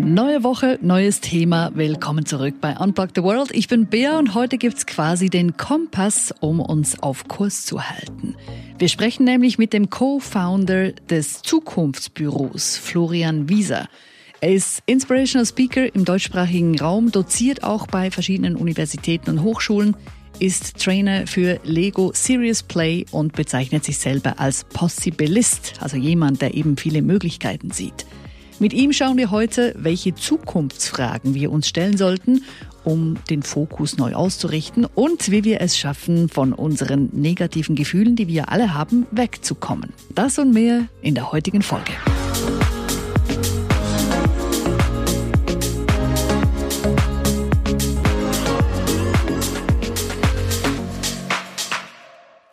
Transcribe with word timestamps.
Neue 0.00 0.42
Woche, 0.44 0.78
neues 0.82 1.20
Thema. 1.20 1.70
Willkommen 1.74 2.26
zurück 2.26 2.56
bei 2.60 2.76
Unplug 2.76 3.10
the 3.14 3.22
World. 3.22 3.50
Ich 3.52 3.68
bin 3.68 3.86
Bea 3.86 4.18
und 4.18 4.34
heute 4.34 4.58
gibt's 4.58 4.84
quasi 4.84 5.30
den 5.30 5.56
Kompass, 5.56 6.34
um 6.40 6.60
uns 6.60 7.02
auf 7.02 7.28
Kurs 7.28 7.64
zu 7.64 7.88
halten. 7.88 8.36
Wir 8.78 8.88
sprechen 8.88 9.24
nämlich 9.24 9.58
mit 9.58 9.72
dem 9.72 9.90
Co-Founder 9.90 10.92
des 10.92 11.42
Zukunftsbüros, 11.42 12.76
Florian 12.76 13.48
Wieser. 13.48 13.88
Er 14.40 14.52
ist 14.52 14.82
Inspirational 14.86 15.46
Speaker 15.46 15.94
im 15.94 16.04
deutschsprachigen 16.04 16.78
Raum, 16.78 17.12
doziert 17.12 17.62
auch 17.62 17.86
bei 17.86 18.10
verschiedenen 18.10 18.56
Universitäten 18.56 19.30
und 19.30 19.42
Hochschulen, 19.42 19.96
ist 20.42 20.82
Trainer 20.82 21.28
für 21.28 21.60
Lego 21.62 22.10
Serious 22.12 22.64
Play 22.64 23.06
und 23.12 23.32
bezeichnet 23.32 23.84
sich 23.84 23.98
selber 23.98 24.40
als 24.40 24.64
Possibilist, 24.64 25.74
also 25.78 25.96
jemand, 25.96 26.42
der 26.42 26.54
eben 26.54 26.76
viele 26.76 27.00
Möglichkeiten 27.00 27.70
sieht. 27.70 28.06
Mit 28.58 28.72
ihm 28.72 28.92
schauen 28.92 29.16
wir 29.16 29.30
heute, 29.30 29.72
welche 29.78 30.16
Zukunftsfragen 30.16 31.34
wir 31.34 31.52
uns 31.52 31.68
stellen 31.68 31.96
sollten, 31.96 32.42
um 32.82 33.18
den 33.30 33.44
Fokus 33.44 33.98
neu 33.98 34.14
auszurichten 34.14 34.84
und 34.84 35.30
wie 35.30 35.44
wir 35.44 35.60
es 35.60 35.78
schaffen, 35.78 36.28
von 36.28 36.52
unseren 36.52 37.08
negativen 37.12 37.76
Gefühlen, 37.76 38.16
die 38.16 38.26
wir 38.26 38.48
alle 38.48 38.74
haben, 38.74 39.06
wegzukommen. 39.12 39.92
Das 40.12 40.40
und 40.40 40.52
mehr 40.52 40.88
in 41.02 41.14
der 41.14 41.30
heutigen 41.30 41.62
Folge. 41.62 41.92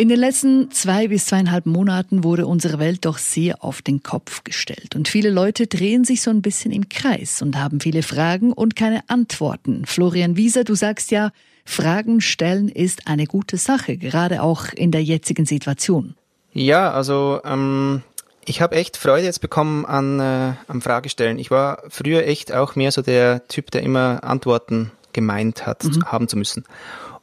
In 0.01 0.07
den 0.07 0.17
letzten 0.17 0.71
zwei 0.71 1.09
bis 1.09 1.25
zweieinhalb 1.25 1.65
Monaten 1.65 2.23
wurde 2.23 2.47
unsere 2.47 2.79
Welt 2.79 3.03
doch 3.03 3.17
sehr 3.17 3.61
auf 3.61 3.81
den 3.81 4.01
Kopf 4.01 4.45
gestellt. 4.45 4.95
Und 4.95 5.09
viele 5.09 5.29
Leute 5.29 5.67
drehen 5.67 6.05
sich 6.05 6.21
so 6.21 6.31
ein 6.31 6.41
bisschen 6.41 6.71
im 6.71 6.87
Kreis 6.87 7.41
und 7.41 7.57
haben 7.57 7.81
viele 7.81 8.01
Fragen 8.01 8.53
und 8.53 8.77
keine 8.77 9.01
Antworten. 9.09 9.85
Florian 9.85 10.37
Wieser, 10.37 10.63
du 10.63 10.73
sagst 10.73 11.11
ja, 11.11 11.31
Fragen 11.65 12.21
stellen 12.21 12.69
ist 12.69 13.09
eine 13.09 13.25
gute 13.25 13.57
Sache, 13.57 13.97
gerade 13.97 14.41
auch 14.41 14.71
in 14.73 14.91
der 14.91 15.03
jetzigen 15.03 15.45
Situation. 15.45 16.15
Ja, 16.53 16.93
also 16.93 17.41
ähm, 17.43 18.01
ich 18.45 18.61
habe 18.61 18.77
echt 18.77 18.95
Freude 18.95 19.25
jetzt 19.25 19.41
bekommen 19.41 19.85
an 19.85 20.21
äh, 20.21 20.53
am 20.69 20.81
Fragestellen. 20.81 21.37
Ich 21.39 21.51
war 21.51 21.83
früher 21.89 22.25
echt 22.25 22.53
auch 22.53 22.77
mehr 22.77 22.93
so 22.93 23.01
der 23.01 23.49
Typ, 23.49 23.69
der 23.71 23.83
immer 23.83 24.23
Antworten 24.23 24.93
gemeint 25.11 25.67
hat, 25.67 25.83
mhm. 25.83 26.05
haben 26.05 26.29
zu 26.29 26.37
müssen. 26.37 26.63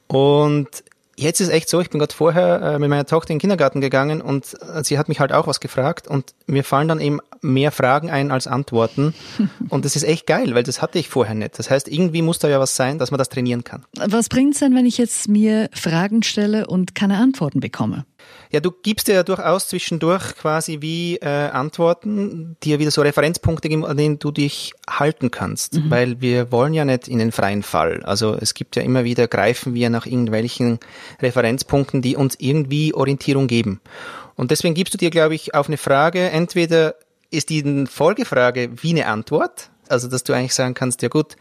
Und 0.08 0.84
Jetzt 1.18 1.40
ist 1.40 1.48
echt 1.48 1.70
so, 1.70 1.80
ich 1.80 1.88
bin 1.88 1.98
gerade 1.98 2.14
vorher 2.14 2.60
äh, 2.60 2.78
mit 2.78 2.90
meiner 2.90 3.06
Tochter 3.06 3.30
in 3.30 3.36
den 3.36 3.40
Kindergarten 3.40 3.80
gegangen 3.80 4.20
und 4.20 4.54
äh, 4.60 4.84
sie 4.84 4.98
hat 4.98 5.08
mich 5.08 5.18
halt 5.18 5.32
auch 5.32 5.46
was 5.46 5.60
gefragt 5.60 6.06
und 6.06 6.34
mir 6.46 6.62
fallen 6.62 6.88
dann 6.88 7.00
eben 7.00 7.20
mehr 7.40 7.72
Fragen 7.72 8.10
ein 8.10 8.30
als 8.30 8.46
Antworten 8.46 9.14
und 9.70 9.86
das 9.86 9.96
ist 9.96 10.02
echt 10.02 10.26
geil, 10.26 10.54
weil 10.54 10.62
das 10.62 10.82
hatte 10.82 10.98
ich 10.98 11.08
vorher 11.08 11.34
nicht. 11.34 11.58
Das 11.58 11.70
heißt, 11.70 11.88
irgendwie 11.88 12.20
muss 12.20 12.38
da 12.38 12.48
ja 12.48 12.60
was 12.60 12.76
sein, 12.76 12.98
dass 12.98 13.10
man 13.10 13.18
das 13.18 13.30
trainieren 13.30 13.64
kann. 13.64 13.84
Was 13.96 14.28
bringt's 14.28 14.58
denn, 14.58 14.74
wenn 14.74 14.84
ich 14.84 14.98
jetzt 14.98 15.26
mir 15.26 15.70
Fragen 15.72 16.22
stelle 16.22 16.66
und 16.66 16.94
keine 16.94 17.16
Antworten 17.16 17.60
bekomme? 17.60 18.04
Ja, 18.56 18.60
du 18.60 18.70
gibst 18.70 19.06
dir 19.06 19.12
ja 19.12 19.22
durchaus 19.22 19.68
zwischendurch 19.68 20.34
quasi 20.34 20.78
wie 20.80 21.16
äh, 21.16 21.26
Antworten, 21.26 22.56
die 22.62 22.70
ja 22.70 22.78
wieder 22.78 22.90
so 22.90 23.02
Referenzpunkte 23.02 23.68
geben, 23.68 23.84
an 23.84 23.98
denen 23.98 24.18
du 24.18 24.30
dich 24.30 24.72
halten 24.88 25.30
kannst. 25.30 25.74
Mhm. 25.74 25.90
Weil 25.90 26.20
wir 26.22 26.50
wollen 26.52 26.72
ja 26.72 26.86
nicht 26.86 27.06
in 27.06 27.18
den 27.18 27.32
freien 27.32 27.62
Fall. 27.62 28.02
Also 28.04 28.34
es 28.34 28.54
gibt 28.54 28.74
ja 28.76 28.80
immer 28.80 29.04
wieder, 29.04 29.28
greifen 29.28 29.74
wir 29.74 29.90
nach 29.90 30.06
irgendwelchen 30.06 30.78
Referenzpunkten, 31.20 32.00
die 32.00 32.16
uns 32.16 32.34
irgendwie 32.38 32.94
Orientierung 32.94 33.46
geben. 33.46 33.82
Und 34.36 34.50
deswegen 34.50 34.72
gibst 34.72 34.94
du 34.94 34.98
dir, 34.98 35.10
glaube 35.10 35.34
ich, 35.34 35.54
auf 35.54 35.66
eine 35.68 35.76
Frage, 35.76 36.30
entweder 36.30 36.94
ist 37.30 37.50
die 37.50 37.84
Folgefrage 37.86 38.70
wie 38.76 38.92
eine 38.92 39.06
Antwort, 39.06 39.68
also 39.88 40.08
dass 40.08 40.24
du 40.24 40.32
eigentlich 40.32 40.54
sagen 40.54 40.74
kannst, 40.74 41.02
ja 41.02 41.08
gut, 41.08 41.36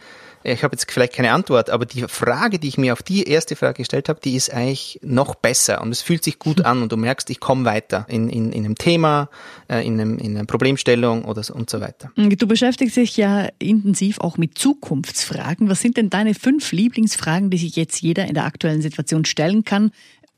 ich 0.45 0.63
habe 0.63 0.75
jetzt 0.75 0.91
vielleicht 0.91 1.13
keine 1.13 1.31
Antwort, 1.31 1.71
aber 1.71 1.85
die 1.85 2.03
Frage, 2.07 2.59
die 2.59 2.67
ich 2.67 2.77
mir 2.77 2.93
auf 2.93 3.01
die 3.01 3.23
erste 3.23 3.55
Frage 3.55 3.77
gestellt 3.77 4.09
habe, 4.09 4.19
die 4.23 4.35
ist 4.35 4.53
eigentlich 4.53 4.99
noch 5.01 5.33
besser 5.33 5.81
und 5.81 5.91
es 5.91 6.01
fühlt 6.01 6.23
sich 6.23 6.37
gut 6.37 6.61
an 6.61 6.83
und 6.83 6.91
du 6.91 6.97
merkst, 6.97 7.29
ich 7.31 7.39
komme 7.39 7.65
weiter 7.65 8.05
in, 8.09 8.29
in, 8.29 8.51
in 8.51 8.63
einem 8.63 8.75
Thema, 8.75 9.29
äh, 9.67 9.85
in, 9.85 9.99
einem, 9.99 10.19
in 10.19 10.37
einer 10.37 10.45
Problemstellung 10.45 11.25
oder 11.25 11.41
so 11.41 11.55
und 11.55 11.69
so 11.69 11.81
weiter. 11.81 12.11
Du 12.15 12.47
beschäftigst 12.47 12.95
dich 12.95 13.17
ja 13.17 13.49
intensiv 13.57 14.19
auch 14.19 14.37
mit 14.37 14.57
Zukunftsfragen. 14.57 15.67
Was 15.69 15.81
sind 15.81 15.97
denn 15.97 16.11
deine 16.11 16.35
fünf 16.35 16.71
Lieblingsfragen, 16.71 17.49
die 17.49 17.57
sich 17.57 17.75
jetzt 17.75 17.99
jeder 18.01 18.27
in 18.27 18.35
der 18.35 18.45
aktuellen 18.45 18.83
Situation 18.83 19.25
stellen 19.25 19.63
kann, 19.63 19.91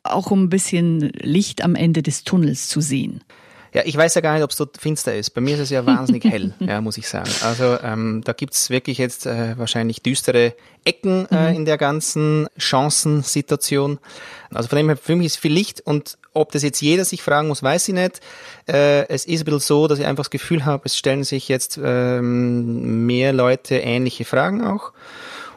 auch 0.03 0.31
um 0.31 0.43
ein 0.43 0.49
bisschen 0.49 1.11
Licht 1.19 1.61
am 1.61 1.75
Ende 1.75 2.01
des 2.01 2.23
Tunnels 2.23 2.69
zu 2.69 2.79
sehen? 2.79 3.21
Ja, 3.77 3.83
ich 3.85 3.95
weiß 3.95 4.15
ja 4.15 4.21
gar 4.21 4.33
nicht, 4.33 4.41
ob 4.41 4.49
es 4.49 4.55
dort 4.55 4.75
finster 4.81 5.15
ist. 5.15 5.35
Bei 5.35 5.41
mir 5.41 5.53
ist 5.53 5.59
es 5.59 5.69
ja 5.69 5.85
wahnsinnig 5.85 6.23
hell, 6.31 6.51
ja, 6.59 6.81
muss 6.81 6.97
ich 6.97 7.07
sagen. 7.07 7.29
Also 7.43 7.77
ähm, 7.83 8.23
da 8.25 8.33
gibt's 8.33 8.71
wirklich 8.71 8.97
jetzt 8.97 9.27
äh, 9.27 9.55
wahrscheinlich 9.55 10.01
düstere 10.01 10.55
Ecken 10.83 11.27
äh, 11.29 11.51
mhm. 11.51 11.57
in 11.57 11.65
der 11.65 11.77
ganzen 11.77 12.47
Chancensituation. 12.57 13.99
Also 14.51 14.69
von 14.69 14.79
dem 14.79 14.87
her, 14.87 14.97
für 14.97 15.15
mich 15.15 15.27
ist 15.27 15.37
viel 15.37 15.53
Licht 15.53 15.81
und 15.81 16.17
ob 16.33 16.51
das 16.53 16.63
jetzt 16.63 16.81
jeder 16.81 17.05
sich 17.05 17.21
fragen 17.21 17.49
muss, 17.49 17.61
weiß 17.61 17.89
ich 17.89 17.93
nicht. 17.93 18.19
Äh, 18.67 19.07
es 19.09 19.25
ist 19.25 19.41
ein 19.41 19.45
bisschen 19.45 19.59
so, 19.59 19.87
dass 19.87 19.99
ich 19.99 20.07
einfach 20.07 20.23
das 20.23 20.31
Gefühl 20.31 20.65
habe, 20.65 20.81
es 20.85 20.97
stellen 20.97 21.23
sich 21.23 21.47
jetzt 21.47 21.79
ähm, 21.79 23.05
mehr 23.05 23.31
Leute 23.31 23.75
ähnliche 23.75 24.25
Fragen 24.25 24.65
auch. 24.65 24.91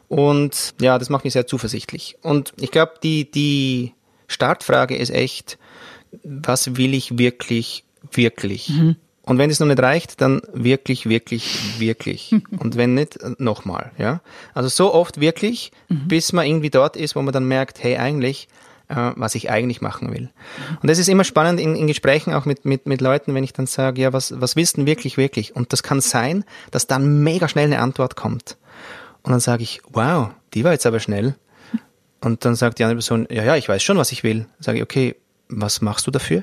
Und 0.08 0.74
ja, 0.78 0.98
das 0.98 1.08
macht 1.08 1.24
mich 1.24 1.32
sehr 1.32 1.46
zuversichtlich. 1.46 2.18
Und 2.20 2.52
ich 2.60 2.70
glaube, 2.70 2.96
die, 3.02 3.30
die 3.30 3.94
Startfrage 4.26 4.94
ist 4.94 5.08
echt, 5.08 5.56
was 6.22 6.76
will 6.76 6.92
ich 6.92 7.16
wirklich 7.16 7.84
wirklich. 8.12 8.68
Mhm. 8.68 8.96
Und 9.22 9.38
wenn 9.38 9.50
es 9.50 9.60
noch 9.60 9.66
nicht 9.66 9.80
reicht, 9.80 10.20
dann 10.20 10.40
wirklich, 10.52 11.08
wirklich, 11.08 11.78
wirklich. 11.78 12.34
Und 12.58 12.76
wenn 12.76 12.94
nicht, 12.94 13.18
nochmal, 13.38 13.92
ja. 13.98 14.20
Also 14.54 14.68
so 14.68 14.94
oft 14.94 15.20
wirklich, 15.20 15.72
mhm. 15.88 16.08
bis 16.08 16.32
man 16.32 16.46
irgendwie 16.46 16.70
dort 16.70 16.96
ist, 16.96 17.16
wo 17.16 17.22
man 17.22 17.32
dann 17.32 17.44
merkt, 17.44 17.82
hey, 17.82 17.96
eigentlich, 17.96 18.48
äh, 18.88 19.12
was 19.14 19.34
ich 19.34 19.50
eigentlich 19.50 19.80
machen 19.80 20.12
will. 20.12 20.30
Und 20.82 20.90
das 20.90 20.98
ist 20.98 21.08
immer 21.08 21.24
spannend 21.24 21.60
in, 21.60 21.76
in 21.76 21.86
Gesprächen 21.86 22.34
auch 22.34 22.44
mit, 22.44 22.64
mit, 22.64 22.86
mit 22.86 23.00
Leuten, 23.00 23.34
wenn 23.34 23.44
ich 23.44 23.52
dann 23.52 23.66
sage, 23.66 24.02
ja, 24.02 24.12
was, 24.12 24.40
was 24.40 24.56
willst 24.56 24.76
du 24.76 24.80
denn 24.80 24.86
wirklich, 24.86 25.16
wirklich? 25.16 25.54
Und 25.54 25.72
das 25.72 25.82
kann 25.82 26.00
sein, 26.00 26.44
dass 26.70 26.86
dann 26.86 27.22
mega 27.22 27.46
schnell 27.48 27.66
eine 27.66 27.80
Antwort 27.80 28.16
kommt. 28.16 28.56
Und 29.22 29.32
dann 29.32 29.40
sage 29.40 29.62
ich, 29.62 29.80
wow, 29.92 30.30
die 30.54 30.64
war 30.64 30.72
jetzt 30.72 30.86
aber 30.86 30.98
schnell. 30.98 31.36
Und 32.20 32.44
dann 32.44 32.54
sagt 32.56 32.78
die 32.78 32.84
andere 32.84 32.96
Person, 32.96 33.28
ja, 33.30 33.44
ja, 33.44 33.56
ich 33.56 33.68
weiß 33.68 33.82
schon, 33.82 33.96
was 33.96 34.12
ich 34.12 34.24
will. 34.24 34.46
Sage 34.58 34.78
ich, 34.78 34.82
okay, 34.82 35.16
was 35.48 35.80
machst 35.80 36.06
du 36.06 36.10
dafür? 36.10 36.42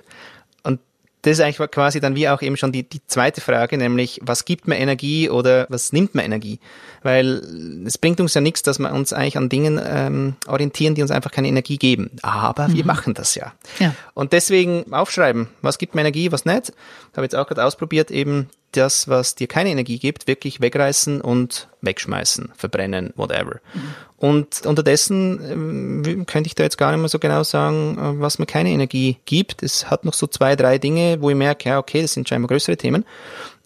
Das 1.28 1.40
ist 1.40 1.44
eigentlich 1.44 1.72
quasi 1.72 2.00
dann 2.00 2.16
wie 2.16 2.30
auch 2.30 2.42
eben 2.42 2.56
schon 2.56 2.72
die, 2.72 2.88
die 2.88 3.06
zweite 3.06 3.42
Frage, 3.42 3.78
nämlich 3.78 4.22
was 4.24 4.46
gibt 4.46 4.66
mir 4.66 4.78
Energie 4.78 5.30
oder 5.30 5.66
was 5.70 5.92
nimmt 5.92 6.16
mir 6.16 6.24
Energie? 6.24 6.60
Weil 7.04 7.42
es 7.86 7.98
bringt 7.98 8.22
uns 8.22 8.34
ja 8.34 8.40
nichts, 8.40 8.62
dass 8.62 8.80
wir 8.80 8.94
uns 8.94 9.12
eigentlich 9.12 9.36
an 9.38 9.50
Dingen 9.50 9.78
ähm, 9.84 10.36
orientieren, 10.48 10.96
die 10.96 11.02
uns 11.02 11.12
einfach 11.12 11.32
keine 11.32 11.50
Energie 11.50 11.78
geben. 11.78 12.12
Aber 12.22 12.70
wir 12.72 12.84
mhm. 12.84 12.88
machen 12.88 13.14
das 13.14 13.36
ja. 13.36 13.52
ja. 13.80 13.94
Und 14.14 14.32
deswegen 14.32 14.94
aufschreiben, 14.94 15.50
was 15.62 15.78
gibt 15.78 15.96
mir 15.96 16.02
Energie, 16.02 16.32
was 16.32 16.46
nicht. 16.46 16.72
Habe 17.14 17.26
jetzt 17.26 17.36
auch 17.36 17.48
gerade 17.48 17.66
ausprobiert, 17.66 18.10
eben 18.10 18.50
das, 18.78 19.08
was 19.08 19.36
dir 19.36 19.48
keine 19.48 19.70
Energie 19.70 20.00
gibt, 20.00 20.28
wirklich 20.28 20.62
wegreißen 20.62 21.22
und 21.22 21.68
wegschmeißen, 21.82 22.52
verbrennen, 22.56 23.14
whatever. 23.16 23.60
Mhm. 23.74 23.94
Und 24.18 24.66
unterdessen 24.66 26.04
äh, 26.04 26.26
könnte 26.26 26.48
ich 26.48 26.56
da 26.56 26.64
jetzt 26.64 26.78
gar 26.78 26.92
nicht 26.92 27.00
mehr 27.00 27.10
so 27.10 27.20
genau 27.20 27.44
sagen, 27.44 27.98
äh, 27.98 28.22
was 28.22 28.40
mir 28.40 28.46
keine 28.46 28.70
Energie 28.70 29.18
gibt. 29.26 29.64
Es 29.64 29.90
hat 29.90 30.06
noch 30.06 30.14
so 30.14 30.28
zwei, 30.28 30.56
drei 30.56 30.78
Dinge, 30.78 31.22
wo 31.22 31.30
ich 31.30 31.36
merke, 31.36 31.70
ja, 31.70 31.78
okay, 31.80 32.02
das 32.02 32.14
sind 32.14 32.28
scheinbar 32.28 32.48
größere 32.48 32.78
Themen 32.78 33.06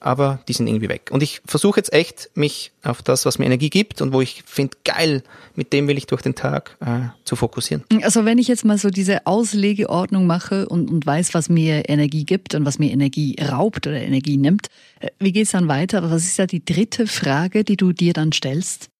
aber 0.02 0.42
die 0.48 0.54
sind 0.54 0.68
irgendwie 0.68 0.90
weg. 0.90 1.10
Und 1.12 1.24
ich 1.24 1.42
versuche 1.46 1.80
jetzt 1.80 1.94
echt, 1.94 2.30
mich 2.34 2.72
auf 2.84 3.02
das, 3.02 3.26
was 3.26 3.40
mir 3.40 3.46
Energie 3.46 3.70
gibt 3.70 4.02
und 4.02 4.12
wo 4.12 4.22
ich 4.22 4.44
finde, 4.46 4.78
geil, 4.84 5.24
mit 5.56 5.72
dem 5.74 5.88
will 5.88 5.98
ich 5.98 6.08
durch 6.08 6.22
den 6.22 6.36
Tag 6.36 6.76
äh, 6.82 7.10
zu 7.24 7.36
fokussieren. 7.36 7.84
Also 8.02 8.26
wenn 8.26 8.38
ich 8.38 8.48
jetzt 8.48 8.66
mal 8.66 8.78
so 8.78 8.90
diese 8.90 9.26
Auslegeordnung 9.28 10.26
mache 10.28 10.68
und, 10.68 10.90
und 10.90 11.06
weiß, 11.06 11.34
was 11.34 11.50
mir 11.50 11.90
Energie 11.90 12.26
gibt 12.26 12.56
und 12.56 12.66
was 12.66 12.80
mir 12.80 12.92
Energie 12.92 13.36
raubt 13.42 13.88
oder 13.88 14.02
Energie 14.02 14.38
nimmt, 14.38 14.68
äh, 15.00 15.10
wie 15.20 15.32
geht's 15.32 15.52
dann 15.52 15.68
weiter? 15.68 16.10
Was 16.12 16.24
ist 16.24 16.38
ja 16.38 16.48
die 16.48 16.66
dritte 16.66 17.08
Frage, 17.08 17.64
die 17.64 17.78
du 17.78 17.94
dir 17.94 18.14
dann 18.14 18.32
stellst? 18.32 18.91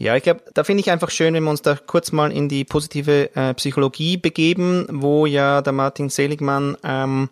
Ja, 0.00 0.14
ich 0.14 0.22
glaube, 0.22 0.42
da 0.54 0.62
finde 0.62 0.80
ich 0.80 0.90
einfach 0.90 1.10
schön, 1.10 1.34
wenn 1.34 1.42
wir 1.42 1.50
uns 1.50 1.62
da 1.62 1.74
kurz 1.74 2.12
mal 2.12 2.30
in 2.30 2.48
die 2.48 2.64
positive 2.64 3.34
äh, 3.34 3.52
Psychologie 3.54 4.16
begeben, 4.16 4.86
wo 4.90 5.26
ja 5.26 5.60
der 5.60 5.72
Martin 5.72 6.08
Seligmann 6.08 6.76
ähm, 6.84 7.30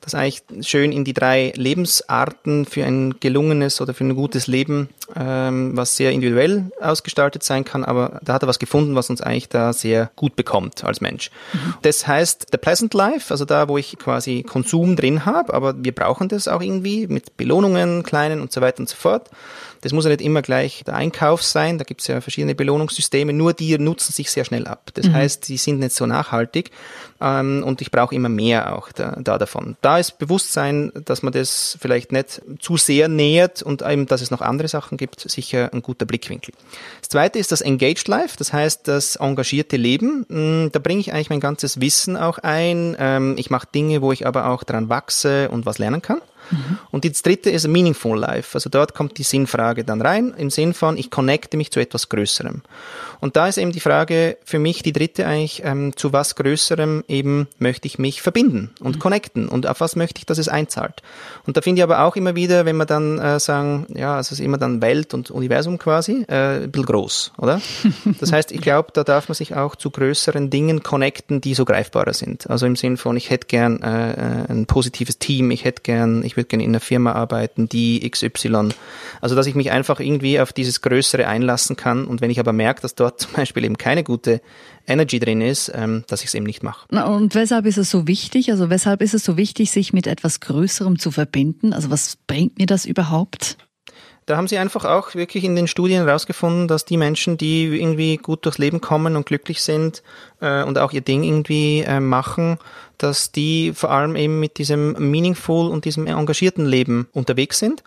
das 0.00 0.14
eigentlich 0.14 0.42
schön 0.66 0.90
in 0.90 1.04
die 1.04 1.12
drei 1.12 1.52
Lebensarten 1.54 2.64
für 2.64 2.84
ein 2.84 3.20
gelungenes 3.20 3.80
oder 3.80 3.94
für 3.94 4.04
ein 4.04 4.16
gutes 4.16 4.48
Leben 4.48 4.88
ähm, 5.16 5.76
was 5.76 5.96
sehr 5.96 6.12
individuell 6.12 6.70
ausgestaltet 6.80 7.42
sein 7.42 7.64
kann, 7.64 7.84
aber 7.84 8.20
da 8.22 8.34
hat 8.34 8.42
er 8.42 8.48
was 8.48 8.58
gefunden, 8.58 8.94
was 8.94 9.10
uns 9.10 9.20
eigentlich 9.20 9.48
da 9.48 9.72
sehr 9.72 10.10
gut 10.16 10.36
bekommt 10.36 10.84
als 10.84 11.00
Mensch. 11.00 11.30
Mhm. 11.52 11.74
Das 11.82 12.06
heißt, 12.06 12.48
The 12.50 12.58
Pleasant 12.58 12.94
Life, 12.94 13.32
also 13.32 13.44
da, 13.44 13.68
wo 13.68 13.78
ich 13.78 13.96
quasi 13.98 14.42
Konsum 14.42 14.96
drin 14.96 15.24
habe, 15.24 15.54
aber 15.54 15.74
wir 15.82 15.94
brauchen 15.94 16.28
das 16.28 16.48
auch 16.48 16.60
irgendwie 16.60 17.06
mit 17.06 17.36
Belohnungen, 17.36 18.02
kleinen 18.02 18.40
und 18.40 18.52
so 18.52 18.60
weiter 18.60 18.80
und 18.80 18.88
so 18.88 18.96
fort. 18.96 19.30
Das 19.80 19.92
muss 19.92 20.04
ja 20.04 20.10
nicht 20.10 20.20
immer 20.20 20.42
gleich 20.42 20.82
der 20.84 20.94
Einkauf 20.94 21.42
sein, 21.42 21.78
da 21.78 21.84
gibt 21.84 22.00
es 22.00 22.06
ja 22.06 22.20
verschiedene 22.20 22.54
Belohnungssysteme, 22.54 23.32
nur 23.32 23.52
die 23.52 23.78
nutzen 23.78 24.12
sich 24.12 24.30
sehr 24.30 24.44
schnell 24.44 24.66
ab. 24.66 24.90
Das 24.94 25.06
mhm. 25.06 25.14
heißt, 25.14 25.48
die 25.48 25.56
sind 25.56 25.78
nicht 25.78 25.92
so 25.92 26.06
nachhaltig 26.06 26.70
ähm, 27.20 27.62
und 27.64 27.80
ich 27.80 27.90
brauche 27.90 28.14
immer 28.14 28.28
mehr 28.28 28.76
auch 28.76 28.90
da, 28.92 29.16
da, 29.20 29.38
davon. 29.38 29.76
Da 29.82 29.98
ist 29.98 30.18
Bewusstsein, 30.18 30.92
dass 31.04 31.22
man 31.22 31.32
das 31.32 31.78
vielleicht 31.80 32.12
nicht 32.12 32.42
zu 32.58 32.76
sehr 32.76 33.08
nähert 33.08 33.62
und 33.62 33.82
eben, 33.82 34.06
dass 34.06 34.20
es 34.20 34.30
noch 34.30 34.40
andere 34.40 34.68
Sachen 34.68 34.98
gibt, 34.98 35.20
sicher 35.20 35.70
ein 35.72 35.82
guter 35.82 36.06
Blickwinkel. 36.06 36.54
Das 37.00 37.10
zweite 37.10 37.38
ist 37.38 37.52
das 37.52 37.60
Engaged 37.60 38.08
Life, 38.08 38.36
das 38.38 38.52
heißt 38.52 38.88
das 38.88 39.16
engagierte 39.16 39.76
Leben. 39.76 40.26
Hm, 40.28 40.70
da 40.72 40.78
bringe 40.78 41.00
ich 41.00 41.12
eigentlich 41.12 41.30
mein 41.30 41.40
ganzes 41.40 41.80
Wissen 41.80 42.16
auch 42.16 42.38
ein. 42.38 42.96
Ähm, 42.98 43.34
ich 43.38 43.50
mache 43.50 43.68
Dinge, 43.74 44.02
wo 44.02 44.12
ich 44.12 44.26
aber 44.26 44.48
auch 44.48 44.64
dran 44.64 44.88
wachse 44.88 45.48
und 45.50 45.66
was 45.66 45.78
lernen 45.78 46.02
kann. 46.02 46.20
Mhm. 46.50 46.78
Und 46.90 47.04
das 47.04 47.22
dritte 47.22 47.50
ist 47.50 47.66
Meaningful 47.66 48.18
Life. 48.18 48.54
Also 48.54 48.70
dort 48.70 48.94
kommt 48.94 49.18
die 49.18 49.22
Sinnfrage 49.22 49.84
dann 49.84 50.02
rein, 50.02 50.34
im 50.36 50.50
Sinn 50.50 50.74
von, 50.74 50.96
ich 50.96 51.10
connecte 51.10 51.56
mich 51.56 51.70
zu 51.70 51.80
etwas 51.80 52.08
Größerem. 52.08 52.62
Und 53.20 53.36
da 53.36 53.48
ist 53.48 53.58
eben 53.58 53.72
die 53.72 53.80
Frage 53.80 54.38
für 54.44 54.58
mich, 54.58 54.82
die 54.82 54.92
dritte 54.92 55.26
eigentlich, 55.26 55.62
ähm, 55.64 55.96
zu 55.96 56.12
was 56.12 56.36
Größerem 56.36 57.04
eben 57.08 57.48
möchte 57.58 57.86
ich 57.86 57.98
mich 57.98 58.22
verbinden 58.22 58.70
und 58.80 58.96
mhm. 58.96 59.00
connecten 59.00 59.48
und 59.48 59.66
auf 59.66 59.80
was 59.80 59.96
möchte 59.96 60.18
ich, 60.18 60.26
dass 60.26 60.38
es 60.38 60.48
einzahlt. 60.48 61.02
Und 61.46 61.56
da 61.56 61.60
finde 61.60 61.80
ich 61.80 61.82
aber 61.82 62.02
auch 62.02 62.16
immer 62.16 62.36
wieder, 62.36 62.64
wenn 62.64 62.76
wir 62.76 62.86
dann 62.86 63.18
äh, 63.18 63.40
sagen, 63.40 63.86
ja, 63.94 64.16
also 64.16 64.28
es 64.28 64.40
ist 64.40 64.44
immer 64.44 64.58
dann 64.58 64.80
Welt 64.82 65.14
und 65.14 65.30
Universum 65.30 65.78
quasi, 65.78 66.24
äh, 66.28 66.64
ein 66.64 66.70
bisschen 66.70 66.86
groß, 66.86 67.32
oder? 67.38 67.60
Das 68.20 68.32
heißt, 68.32 68.52
ich 68.52 68.60
glaube, 68.60 68.90
da 68.92 69.04
darf 69.04 69.28
man 69.28 69.34
sich 69.34 69.54
auch 69.54 69.76
zu 69.76 69.90
größeren 69.90 70.50
Dingen 70.50 70.82
connecten, 70.82 71.40
die 71.40 71.54
so 71.54 71.64
greifbarer 71.64 72.12
sind. 72.12 72.48
Also 72.50 72.66
im 72.66 72.74
Sinn 72.74 72.96
von, 72.96 73.16
ich 73.16 73.30
hätte 73.30 73.46
gern 73.46 73.82
äh, 73.82 74.12
äh 74.12 74.48
ein 74.48 74.66
positives 74.66 75.18
Team, 75.18 75.50
ich 75.50 75.64
hätte 75.64 75.82
gern, 75.82 76.22
ich 76.24 76.36
würde 76.36 76.48
gerne 76.48 76.64
in 76.64 76.70
einer 76.70 76.80
Firma 76.80 77.12
arbeiten, 77.12 77.68
die 77.68 78.08
XY. 78.08 78.70
Also 79.20 79.34
dass 79.34 79.46
ich 79.46 79.54
mich 79.54 79.70
einfach 79.70 80.00
irgendwie 80.00 80.40
auf 80.40 80.52
dieses 80.52 80.80
Größere 80.80 81.26
einlassen 81.26 81.76
kann 81.76 82.06
und 82.06 82.20
wenn 82.20 82.30
ich 82.30 82.40
aber 82.40 82.52
merke, 82.52 82.82
dass 82.82 82.94
dort 82.94 83.07
zum 83.16 83.32
Beispiel 83.32 83.64
eben 83.64 83.78
keine 83.78 84.04
gute 84.04 84.40
Energy 84.86 85.18
drin 85.18 85.40
ist, 85.40 85.70
ähm, 85.74 86.04
dass 86.08 86.20
ich 86.20 86.28
es 86.28 86.34
eben 86.34 86.46
nicht 86.46 86.62
mache. 86.62 86.86
Und 86.88 87.34
weshalb 87.34 87.66
ist 87.66 87.78
es 87.78 87.90
so 87.90 88.06
wichtig? 88.06 88.50
Also 88.50 88.70
weshalb 88.70 89.02
ist 89.02 89.14
es 89.14 89.24
so 89.24 89.36
wichtig, 89.36 89.70
sich 89.70 89.92
mit 89.92 90.06
etwas 90.06 90.40
Größerem 90.40 90.98
zu 90.98 91.10
verbinden? 91.10 91.72
Also 91.72 91.90
was 91.90 92.16
bringt 92.26 92.58
mir 92.58 92.66
das 92.66 92.84
überhaupt? 92.84 93.56
Da 94.28 94.36
haben 94.36 94.46
sie 94.46 94.58
einfach 94.58 94.84
auch 94.84 95.14
wirklich 95.14 95.42
in 95.44 95.56
den 95.56 95.68
Studien 95.68 96.04
herausgefunden, 96.04 96.68
dass 96.68 96.84
die 96.84 96.98
Menschen, 96.98 97.38
die 97.38 97.64
irgendwie 97.64 98.18
gut 98.18 98.44
durchs 98.44 98.58
Leben 98.58 98.82
kommen 98.82 99.16
und 99.16 99.24
glücklich 99.24 99.62
sind 99.62 100.02
äh, 100.42 100.62
und 100.64 100.76
auch 100.76 100.92
ihr 100.92 101.00
Ding 101.00 101.22
irgendwie 101.22 101.80
äh, 101.80 101.98
machen, 101.98 102.58
dass 102.98 103.32
die 103.32 103.72
vor 103.74 103.90
allem 103.90 104.16
eben 104.16 104.40
mit 104.40 104.58
diesem 104.58 104.92
meaningful 105.10 105.70
und 105.70 105.84
diesem 105.84 106.06
engagierten 106.06 106.66
Leben 106.66 107.08
unterwegs 107.12 107.58
sind 107.58 107.82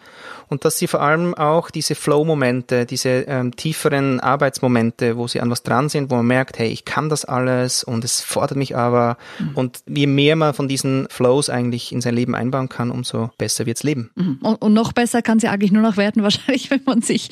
und 0.47 0.65
dass 0.65 0.77
sie 0.77 0.87
vor 0.87 1.01
allem 1.01 1.33
auch 1.33 1.69
diese 1.69 1.95
Flow-Momente, 1.95 2.85
diese 2.85 3.09
ähm, 3.27 3.55
tieferen 3.55 4.19
Arbeitsmomente, 4.19 5.17
wo 5.17 5.27
sie 5.27 5.41
an 5.41 5.49
was 5.49 5.63
dran 5.63 5.89
sind, 5.89 6.09
wo 6.09 6.15
man 6.15 6.27
merkt, 6.27 6.59
hey, 6.59 6.69
ich 6.69 6.85
kann 6.85 7.09
das 7.09 7.25
alles 7.25 7.83
und 7.83 8.03
es 8.03 8.21
fordert 8.21 8.57
mich 8.57 8.75
aber 8.75 9.17
mhm. 9.39 9.51
und 9.55 9.79
je 9.87 10.07
mehr 10.07 10.35
man 10.35 10.53
von 10.53 10.67
diesen 10.67 11.07
Flows 11.09 11.49
eigentlich 11.49 11.91
in 11.91 12.01
sein 12.01 12.15
Leben 12.15 12.35
einbauen 12.35 12.69
kann, 12.69 12.91
umso 12.91 13.31
besser 13.37 13.65
wird's 13.65 13.83
leben. 13.83 14.11
Mhm. 14.15 14.39
Und, 14.41 14.55
und, 14.61 14.73
noch 14.73 14.93
besser 14.93 15.21
kann 15.21 15.39
sie 15.39 15.47
eigentlich 15.47 15.71
nur 15.71 15.83
noch 15.83 15.97
werden, 15.97 16.23
wahrscheinlich, 16.23 16.71
wenn 16.71 16.81
man 16.85 17.01
sich 17.01 17.29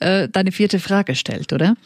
äh, 0.00 0.28
deine 0.28 0.52
vierte 0.52 0.80
Frage 0.80 1.14
stellt, 1.14 1.52
oder? 1.52 1.76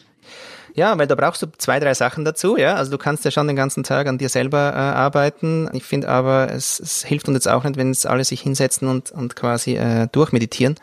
Ja, 0.75 0.97
weil 0.97 1.07
da 1.07 1.15
brauchst 1.15 1.41
du 1.41 1.47
zwei, 1.57 1.79
drei 1.79 1.93
Sachen 1.93 2.25
dazu, 2.25 2.57
ja. 2.57 2.75
Also 2.75 2.91
du 2.91 2.97
kannst 2.97 3.23
ja 3.23 3.31
schon 3.31 3.47
den 3.47 3.55
ganzen 3.55 3.83
Tag 3.83 4.07
an 4.07 4.17
dir 4.17 4.27
selber 4.27 4.73
äh, 4.73 4.77
arbeiten. 4.77 5.69
Ich 5.71 5.85
finde 5.85 6.09
aber, 6.09 6.51
es, 6.51 6.81
es 6.81 7.03
hilft 7.05 7.29
uns 7.29 7.35
jetzt 7.35 7.47
auch 7.47 7.63
nicht, 7.63 7.77
wenn 7.77 7.87
jetzt 7.87 8.05
alle 8.05 8.25
sich 8.25 8.41
hinsetzen 8.41 8.89
und, 8.89 9.11
und 9.11 9.37
quasi 9.37 9.75
äh, 9.75 10.07
durchmeditieren. 10.11 10.75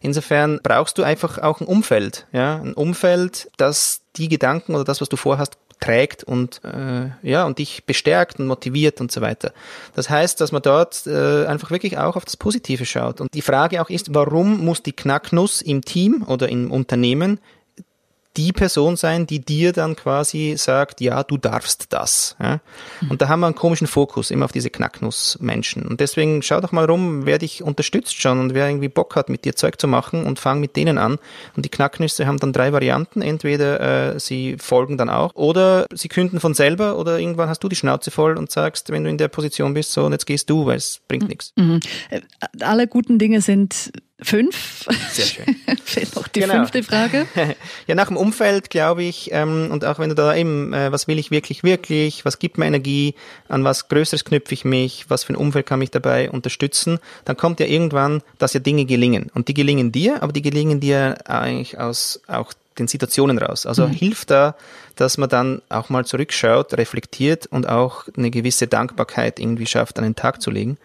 Insofern 0.00 0.60
brauchst 0.62 0.96
du 0.96 1.02
einfach 1.02 1.38
auch 1.38 1.60
ein 1.60 1.66
Umfeld, 1.66 2.26
ja. 2.32 2.56
Ein 2.56 2.72
Umfeld, 2.72 3.50
das 3.58 4.00
die 4.16 4.28
Gedanken 4.28 4.74
oder 4.74 4.84
das, 4.84 5.02
was 5.02 5.10
du 5.10 5.16
vorhast, 5.16 5.58
trägt 5.80 6.24
und 6.24 6.62
äh, 6.64 7.10
ja 7.22 7.44
und 7.44 7.58
dich 7.58 7.84
bestärkt 7.84 8.38
und 8.38 8.46
motiviert 8.46 9.00
und 9.00 9.12
so 9.12 9.20
weiter. 9.20 9.52
Das 9.94 10.08
heißt, 10.08 10.40
dass 10.40 10.52
man 10.52 10.62
dort 10.62 11.06
äh, 11.06 11.46
einfach 11.46 11.70
wirklich 11.70 11.98
auch 11.98 12.16
auf 12.16 12.24
das 12.24 12.36
Positive 12.36 12.86
schaut. 12.86 13.20
Und 13.20 13.34
die 13.34 13.42
Frage 13.42 13.82
auch 13.82 13.90
ist, 13.90 14.14
warum 14.14 14.64
muss 14.64 14.82
die 14.82 14.92
Knacknuss 14.92 15.60
im 15.60 15.84
Team 15.84 16.24
oder 16.26 16.48
im 16.48 16.70
Unternehmen 16.70 17.40
die 18.36 18.52
Person 18.52 18.96
sein, 18.96 19.26
die 19.26 19.38
dir 19.38 19.72
dann 19.72 19.94
quasi 19.94 20.54
sagt, 20.56 21.00
ja, 21.00 21.22
du 21.22 21.36
darfst 21.36 21.92
das. 21.92 22.36
Ja? 22.40 22.60
Und 23.08 23.22
da 23.22 23.28
haben 23.28 23.40
wir 23.40 23.46
einen 23.46 23.54
komischen 23.54 23.86
Fokus 23.86 24.30
immer 24.30 24.44
auf 24.46 24.52
diese 24.52 24.70
Knacknuss-Menschen. 24.70 25.86
Und 25.86 26.00
deswegen 26.00 26.42
schau 26.42 26.60
doch 26.60 26.72
mal 26.72 26.84
rum, 26.84 27.26
wer 27.26 27.38
dich 27.38 27.62
unterstützt 27.62 28.20
schon 28.20 28.40
und 28.40 28.54
wer 28.54 28.68
irgendwie 28.68 28.88
Bock 28.88 29.14
hat, 29.14 29.28
mit 29.28 29.44
dir 29.44 29.54
Zeug 29.54 29.80
zu 29.80 29.86
machen 29.86 30.24
und 30.24 30.40
fang 30.40 30.60
mit 30.60 30.74
denen 30.76 30.98
an. 30.98 31.18
Und 31.56 31.64
die 31.64 31.68
Knacknüsse 31.68 32.26
haben 32.26 32.38
dann 32.38 32.52
drei 32.52 32.72
Varianten. 32.72 33.22
Entweder 33.22 34.14
äh, 34.14 34.20
sie 34.20 34.56
folgen 34.58 34.98
dann 34.98 35.10
auch 35.10 35.34
oder 35.34 35.86
sie 35.92 36.08
künden 36.08 36.40
von 36.40 36.54
selber 36.54 36.98
oder 36.98 37.18
irgendwann 37.18 37.48
hast 37.48 37.62
du 37.62 37.68
die 37.68 37.76
Schnauze 37.76 38.10
voll 38.10 38.36
und 38.36 38.50
sagst, 38.50 38.90
wenn 38.90 39.04
du 39.04 39.10
in 39.10 39.18
der 39.18 39.28
Position 39.28 39.74
bist, 39.74 39.92
so 39.92 40.04
und 40.04 40.12
jetzt 40.12 40.26
gehst 40.26 40.50
du, 40.50 40.66
weil 40.66 40.76
es 40.76 41.00
bringt 41.06 41.24
mhm. 41.24 41.28
nichts. 41.28 41.52
Mhm. 41.56 41.80
Alle 42.60 42.88
guten 42.88 43.18
Dinge 43.18 43.40
sind 43.40 43.92
Fünf. 44.22 44.86
Sehr 45.10 45.24
schön. 45.24 45.56
Fehlt 45.84 46.14
noch 46.14 46.28
die 46.28 46.40
genau. 46.40 46.54
fünfte 46.54 46.84
Frage. 46.84 47.26
ja, 47.86 47.94
nach 47.96 48.06
dem 48.06 48.16
Umfeld 48.16 48.70
glaube 48.70 49.02
ich, 49.02 49.30
ähm, 49.32 49.70
und 49.72 49.84
auch 49.84 49.98
wenn 49.98 50.08
du 50.08 50.14
da 50.14 50.34
eben, 50.36 50.72
äh, 50.72 50.92
was 50.92 51.08
will 51.08 51.18
ich 51.18 51.32
wirklich, 51.32 51.64
wirklich, 51.64 52.24
was 52.24 52.38
gibt 52.38 52.56
mir 52.56 52.66
Energie, 52.66 53.16
an 53.48 53.64
was 53.64 53.88
Größeres 53.88 54.24
knüpfe 54.24 54.54
ich 54.54 54.64
mich, 54.64 55.06
was 55.08 55.24
für 55.24 55.32
ein 55.32 55.36
Umfeld 55.36 55.66
kann 55.66 55.80
mich 55.80 55.90
dabei 55.90 56.30
unterstützen, 56.30 57.00
dann 57.24 57.36
kommt 57.36 57.58
ja 57.58 57.66
irgendwann, 57.66 58.22
dass 58.38 58.52
ja 58.52 58.60
Dinge 58.60 58.84
gelingen. 58.84 59.32
Und 59.34 59.48
die 59.48 59.54
gelingen 59.54 59.90
dir, 59.90 60.22
aber 60.22 60.32
die 60.32 60.42
gelingen 60.42 60.78
dir 60.78 61.28
eigentlich 61.28 61.78
aus 61.78 62.20
auch 62.28 62.52
den 62.78 62.88
Situationen 62.88 63.38
raus. 63.38 63.66
Also 63.66 63.86
mhm. 63.86 63.92
hilft 63.92 64.30
da, 64.30 64.56
dass 64.96 65.18
man 65.18 65.28
dann 65.28 65.62
auch 65.68 65.88
mal 65.88 66.04
zurückschaut, 66.04 66.74
reflektiert 66.74 67.46
und 67.46 67.68
auch 67.68 68.04
eine 68.16 68.30
gewisse 68.30 68.66
Dankbarkeit 68.66 69.40
irgendwie 69.40 69.66
schafft, 69.66 69.98
an 69.98 70.04
den 70.04 70.14
Tag 70.14 70.40
zu 70.40 70.50
legen. 70.50 70.78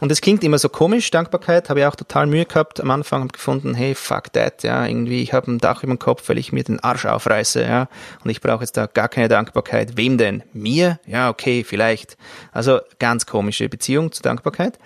Und 0.00 0.12
es 0.12 0.20
klingt 0.20 0.44
immer 0.44 0.58
so 0.58 0.68
komisch, 0.68 1.10
Dankbarkeit, 1.10 1.68
habe 1.68 1.80
ich 1.80 1.86
auch 1.86 1.96
total 1.96 2.26
Mühe 2.26 2.44
gehabt. 2.44 2.80
Am 2.80 2.90
Anfang 2.90 3.22
habe 3.22 3.32
gefunden, 3.32 3.74
hey, 3.74 3.94
fuck 3.94 4.32
that, 4.32 4.62
ja, 4.62 4.86
irgendwie, 4.86 5.22
ich 5.22 5.32
habe 5.32 5.50
ein 5.50 5.58
Dach 5.58 5.82
über 5.82 5.94
dem 5.94 5.98
Kopf, 5.98 6.28
weil 6.28 6.38
ich 6.38 6.52
mir 6.52 6.64
den 6.64 6.80
Arsch 6.80 7.06
aufreiße, 7.06 7.62
ja, 7.62 7.88
und 8.22 8.30
ich 8.30 8.40
brauche 8.40 8.62
jetzt 8.62 8.76
da 8.76 8.86
gar 8.86 9.08
keine 9.08 9.28
Dankbarkeit. 9.28 9.96
Wem 9.96 10.18
denn? 10.18 10.42
Mir? 10.52 11.00
Ja, 11.06 11.30
okay, 11.30 11.64
vielleicht. 11.64 12.16
Also 12.52 12.80
ganz 12.98 13.26
komische 13.26 13.68
Beziehung 13.68 14.12
zur 14.12 14.22
Dankbarkeit. 14.22 14.78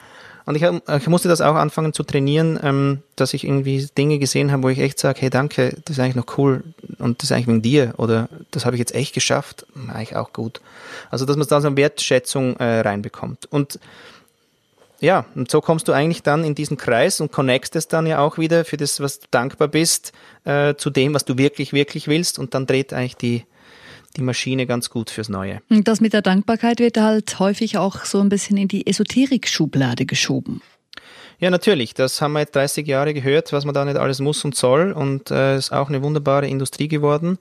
Und 0.44 0.56
ich, 0.56 0.64
hab, 0.64 0.88
ich 0.88 1.06
musste 1.08 1.28
das 1.28 1.40
auch 1.40 1.54
anfangen 1.54 1.92
zu 1.92 2.02
trainieren, 2.02 2.58
ähm, 2.62 3.02
dass 3.16 3.34
ich 3.34 3.44
irgendwie 3.44 3.86
Dinge 3.96 4.18
gesehen 4.18 4.50
habe, 4.50 4.64
wo 4.64 4.68
ich 4.68 4.78
echt 4.78 4.98
sage, 4.98 5.20
hey 5.20 5.30
danke, 5.30 5.76
das 5.84 5.96
ist 5.96 6.00
eigentlich 6.00 6.16
noch 6.16 6.38
cool 6.38 6.64
und 6.98 7.22
das 7.22 7.30
ist 7.30 7.32
eigentlich 7.32 7.46
wegen 7.46 7.62
dir 7.62 7.94
oder 7.98 8.28
das 8.50 8.64
habe 8.64 8.76
ich 8.76 8.80
jetzt 8.80 8.94
echt 8.94 9.14
geschafft, 9.14 9.66
eigentlich 9.88 10.16
auch 10.16 10.32
gut. 10.32 10.60
Also 11.10 11.24
dass 11.24 11.36
man 11.36 11.46
da 11.46 11.60
so 11.60 11.68
eine 11.68 11.76
Wertschätzung 11.76 12.56
äh, 12.56 12.80
reinbekommt. 12.80 13.46
Und 13.50 13.78
ja, 15.00 15.26
und 15.34 15.50
so 15.50 15.60
kommst 15.60 15.88
du 15.88 15.92
eigentlich 15.92 16.22
dann 16.22 16.44
in 16.44 16.54
diesen 16.54 16.76
Kreis 16.76 17.20
und 17.20 17.32
connectest 17.32 17.74
es 17.74 17.88
dann 17.88 18.06
ja 18.06 18.20
auch 18.20 18.38
wieder 18.38 18.64
für 18.64 18.76
das, 18.76 19.00
was 19.00 19.18
du 19.18 19.26
dankbar 19.32 19.66
bist, 19.68 20.12
äh, 20.44 20.76
zu 20.76 20.90
dem, 20.90 21.12
was 21.12 21.24
du 21.24 21.38
wirklich, 21.38 21.72
wirklich 21.72 22.06
willst 22.06 22.38
und 22.38 22.54
dann 22.54 22.66
dreht 22.66 22.92
eigentlich 22.92 23.16
die, 23.16 23.44
die 24.16 24.22
Maschine 24.22 24.66
ganz 24.66 24.90
gut 24.90 25.10
fürs 25.10 25.28
Neue. 25.28 25.60
Das 25.68 26.00
mit 26.00 26.12
der 26.12 26.22
Dankbarkeit 26.22 26.80
wird 26.80 26.98
halt 26.98 27.38
häufig 27.38 27.78
auch 27.78 28.04
so 28.04 28.20
ein 28.20 28.28
bisschen 28.28 28.56
in 28.56 28.68
die 28.68 28.86
Esoterik-Schublade 28.86 30.06
geschoben. 30.06 30.62
Ja, 31.38 31.50
natürlich. 31.50 31.94
Das 31.94 32.22
haben 32.22 32.34
wir 32.34 32.40
jetzt 32.40 32.54
30 32.54 32.86
Jahre 32.86 33.14
gehört, 33.14 33.52
was 33.52 33.64
man 33.64 33.74
da 33.74 33.84
nicht 33.84 33.96
alles 33.96 34.20
muss 34.20 34.44
und 34.44 34.54
soll. 34.54 34.92
Und 34.92 35.30
äh, 35.30 35.56
ist 35.56 35.72
auch 35.72 35.88
eine 35.88 36.02
wunderbare 36.02 36.46
Industrie 36.46 36.88
geworden. 36.88 37.38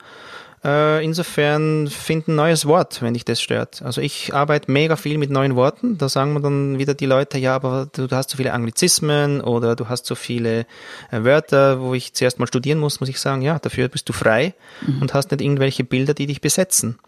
Äh, 0.64 1.04
insofern 1.04 1.88
find 1.88 2.28
ein 2.28 2.36
neues 2.36 2.68
Wort, 2.68 3.02
wenn 3.02 3.16
dich 3.16 3.26
das 3.26 3.42
stört. 3.42 3.82
Also 3.82 4.00
ich 4.00 4.32
arbeite 4.34 4.72
mega 4.72 4.96
viel 4.96 5.18
mit 5.18 5.32
neuen 5.32 5.56
Worten. 5.56 5.98
Da 5.98 6.08
sagen 6.08 6.34
mir 6.34 6.42
dann 6.42 6.78
wieder 6.78 6.94
die 6.94 7.08
Leute, 7.08 7.40
ja, 7.40 7.56
aber 7.56 7.88
du, 7.92 8.08
du 8.08 8.16
hast 8.16 8.30
so 8.30 8.38
viele 8.38 8.54
Anglizismen 8.54 9.42
oder 9.42 9.76
du 9.76 9.90
hast 9.90 10.06
so 10.06 10.14
viele 10.14 10.68
äh, 11.10 11.24
Wörter, 11.24 11.82
wo 11.82 11.96
ich 11.96 12.14
zuerst 12.14 12.38
mal 12.38 12.46
studieren 12.46 12.78
muss, 12.78 13.00
muss 13.00 13.10
ich 13.10 13.20
sagen, 13.20 13.42
ja, 13.42 13.58
dafür 13.58 13.88
bist 13.88 14.08
du 14.08 14.14
frei 14.14 14.54
mhm. 14.86 15.02
und 15.02 15.16
hast 15.16 15.32
nicht 15.32 15.42
irgendwelche 15.42 15.84
Bilder, 15.84 16.14
die 16.14 16.28
dich 16.28 16.42
besetzen. 16.42 17.00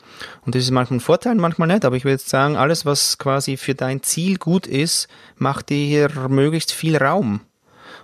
Und 0.46 0.56
das 0.56 0.64
ist 0.64 0.72
manchmal 0.72 0.98
ein 0.98 1.02
Vorteil, 1.02 1.36
manchmal 1.36 1.68
nicht. 1.68 1.86
Aber 1.86 1.96
ich 1.96 2.06
würde 2.06 2.24
sagen, 2.24 2.58
alles, 2.58 2.88
was 2.88 3.20
quasi 3.20 3.58
für 3.58 3.76
dein 3.76 4.02
Ziel 4.02 4.38
gut 4.38 4.66
ist, 4.66 5.08
macht 5.38 5.70
dir 5.70 5.86
hier 5.86 6.10
möglichst 6.28 6.72
viel 6.72 6.98
Raum. 6.98 7.42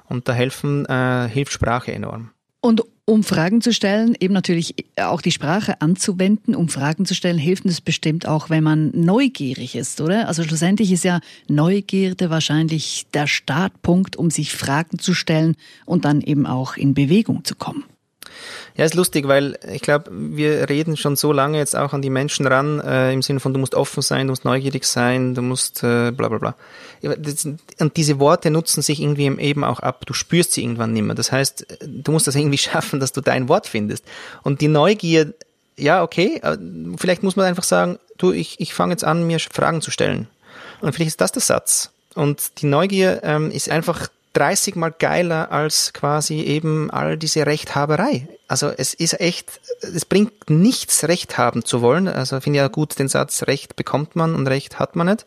Und 0.06 0.28
da 0.28 0.34
helfen, 0.34 0.86
äh, 0.86 1.28
hilft 1.28 1.54
Sprache 1.54 1.92
enorm. 1.92 2.32
Und 2.62 2.84
Um 3.10 3.24
Fragen 3.24 3.60
zu 3.60 3.74
stellen, 3.74 4.16
eben 4.20 4.36
natürlich 4.36 4.76
auch 4.96 5.22
die 5.22 5.32
Sprache 5.32 5.82
anzuwenden, 5.82 6.54
um 6.54 6.70
Fragen 6.70 7.08
zu 7.08 7.16
stellen, 7.16 7.40
hilft 7.40 7.66
es 7.66 7.82
bestimmt 7.82 8.28
auch, 8.28 8.52
wenn 8.52 8.64
man 8.64 8.92
neugierig 8.94 9.76
ist, 9.76 10.00
oder? 10.00 10.28
Also 10.28 10.44
schlussendlich 10.44 10.92
ist 10.92 11.04
ja 11.04 11.20
Neugierde 11.48 12.30
wahrscheinlich 12.30 13.08
der 13.16 13.26
Startpunkt, 13.26 14.16
um 14.16 14.30
sich 14.30 14.54
Fragen 14.54 15.00
zu 15.00 15.16
stellen 15.16 15.56
und 15.88 16.06
dann 16.06 16.22
eben 16.22 16.46
auch 16.46 16.78
in 16.78 16.94
Bewegung 16.94 17.44
zu 17.44 17.56
kommen. 17.56 17.84
Ja, 18.76 18.86
ist 18.86 18.96
lustig, 18.96 19.28
weil 19.28 19.58
ich 19.72 19.82
glaube, 19.82 20.10
wir 20.12 20.70
reden 20.70 20.98
schon 20.98 21.16
so 21.16 21.34
lange 21.34 21.58
jetzt 21.58 21.76
auch 21.76 21.94
an 21.94 22.02
die 22.02 22.10
Menschen 22.10 22.48
ran, 22.48 22.80
äh, 22.80 23.12
im 23.12 23.22
Sinne 23.22 23.40
von, 23.40 23.54
du 23.54 23.60
musst 23.60 23.76
offen 23.76 24.02
sein, 24.02 24.28
du 24.28 24.32
musst 24.32 24.46
neugierig 24.46 24.86
sein, 24.86 25.36
du 25.36 25.42
musst 25.42 25.84
äh, 25.84 26.12
bla 26.12 26.30
bla 26.30 26.38
bla. 26.38 26.56
Und 27.80 27.98
diese 27.98 28.20
Worte 28.20 28.52
nutzen 28.52 28.82
sich 28.82 29.02
irgendwie 29.02 29.28
eben 29.42 29.64
auch 29.64 29.80
ab. 29.80 30.06
Du 30.06 30.14
spürst 30.14 30.54
sie 30.54 30.64
irgendwann 30.64 30.94
nicht 30.94 31.04
mehr. 31.04 31.16
Das 31.16 31.32
heißt, 31.32 31.66
du 31.86 32.12
musst 32.12 32.28
das 32.28 32.36
irgendwie 32.36 32.58
schaffen, 32.60 33.00
dass 33.00 33.12
du 33.12 33.22
dein 33.22 33.50
Wort 33.50 33.68
findest. 33.68 34.06
Und 34.44 34.62
die 34.62 34.68
Neugier, 34.68 35.34
ja, 35.78 36.04
okay, 36.04 36.40
äh, 36.44 36.58
vielleicht 36.98 37.24
muss 37.24 37.36
man 37.36 37.46
einfach 37.46 37.64
sagen, 37.64 38.00
du, 38.18 38.32
ich, 38.32 38.60
ich 38.60 38.74
fange 38.74 38.94
jetzt 38.94 39.04
an, 39.04 39.28
mir 39.28 39.40
Fragen 39.40 39.82
zu 39.82 39.92
stellen. 39.92 40.28
Und 40.82 40.94
vielleicht 40.94 41.10
ist 41.10 41.22
das 41.22 41.32
der 41.32 41.42
Satz. 41.42 41.92
Und 42.16 42.62
die 42.62 42.66
Neugier 42.66 43.22
ähm, 43.24 43.52
ist 43.52 43.70
einfach 43.70 44.10
30 44.34 44.76
mal 44.76 44.94
geiler 44.98 45.52
als 45.52 45.94
quasi 45.94 46.42
eben 46.42 46.92
all 46.92 47.18
diese 47.18 47.46
Rechthaberei. 47.46 48.28
Also 48.48 48.70
es 48.70 48.94
ist 48.94 49.20
echt, 49.20 49.60
es 49.82 50.06
bringt 50.06 50.50
nichts, 50.50 51.08
Recht 51.08 51.38
haben 51.38 51.66
zu 51.66 51.82
wollen. 51.82 52.08
Also 52.08 52.40
finde 52.40 52.60
ich 52.60 52.62
ja 52.62 52.68
gut 52.68 52.98
den 53.00 53.08
Satz, 53.08 53.44
Recht 53.44 53.76
bekommt 53.76 54.16
man 54.16 54.36
und 54.36 54.48
Recht 54.48 54.80
hat 54.80 54.96
man 54.96 55.08
nicht 55.08 55.26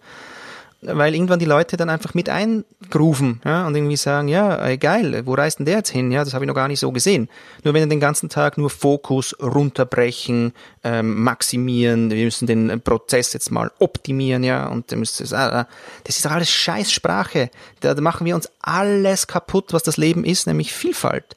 weil 0.83 1.15
irgendwann 1.15 1.39
die 1.39 1.45
Leute 1.45 1.77
dann 1.77 1.89
einfach 1.89 2.13
mit 2.13 2.29
eingrufen 2.29 3.41
ja, 3.45 3.67
und 3.67 3.75
irgendwie 3.77 3.97
sagen, 3.97 4.27
ja, 4.27 4.75
geil, 4.77 5.23
wo 5.25 5.35
reist 5.35 5.61
denn 5.61 5.67
der 5.67 5.77
jetzt 5.77 5.91
hin? 5.91 6.11
Ja, 6.11 6.25
das 6.25 6.35
habe 6.35 6.45
ich 6.45 6.49
noch 6.49 6.57
gar 6.57 6.67
nicht 6.67 6.81
so 6.81 6.91
gesehen. 6.91 7.29
Nur 7.63 7.73
wenn 7.73 7.83
du 7.83 7.89
den 7.89 8.01
ganzen 8.01 8.29
Tag 8.29 8.59
nur 8.59 8.69
Fokus 8.69 9.37
runterbrechen, 9.41 10.53
ähm, 10.83 11.23
maximieren, 11.23 12.11
wir 12.11 12.25
müssen 12.25 12.47
den 12.47 12.81
Prozess 12.81 13.33
jetzt 13.33 13.53
mal 13.53 13.71
optimieren, 13.79 14.43
ja, 14.43 14.67
und 14.67 14.91
du 14.91 14.97
müsstest, 14.97 15.33
ah, 15.33 15.69
das 16.03 16.17
ist 16.17 16.25
doch 16.25 16.33
alles 16.33 16.51
Scheißsprache. 16.51 17.51
Da 17.81 17.95
machen 18.01 18.27
wir 18.27 18.35
uns 18.35 18.49
alles 18.61 19.29
kaputt, 19.29 19.73
was 19.73 19.85
das 19.85 19.97
Leben 19.97 20.25
ist, 20.25 20.49
nämlich 20.49 20.73
Vielfalt. 20.73 21.37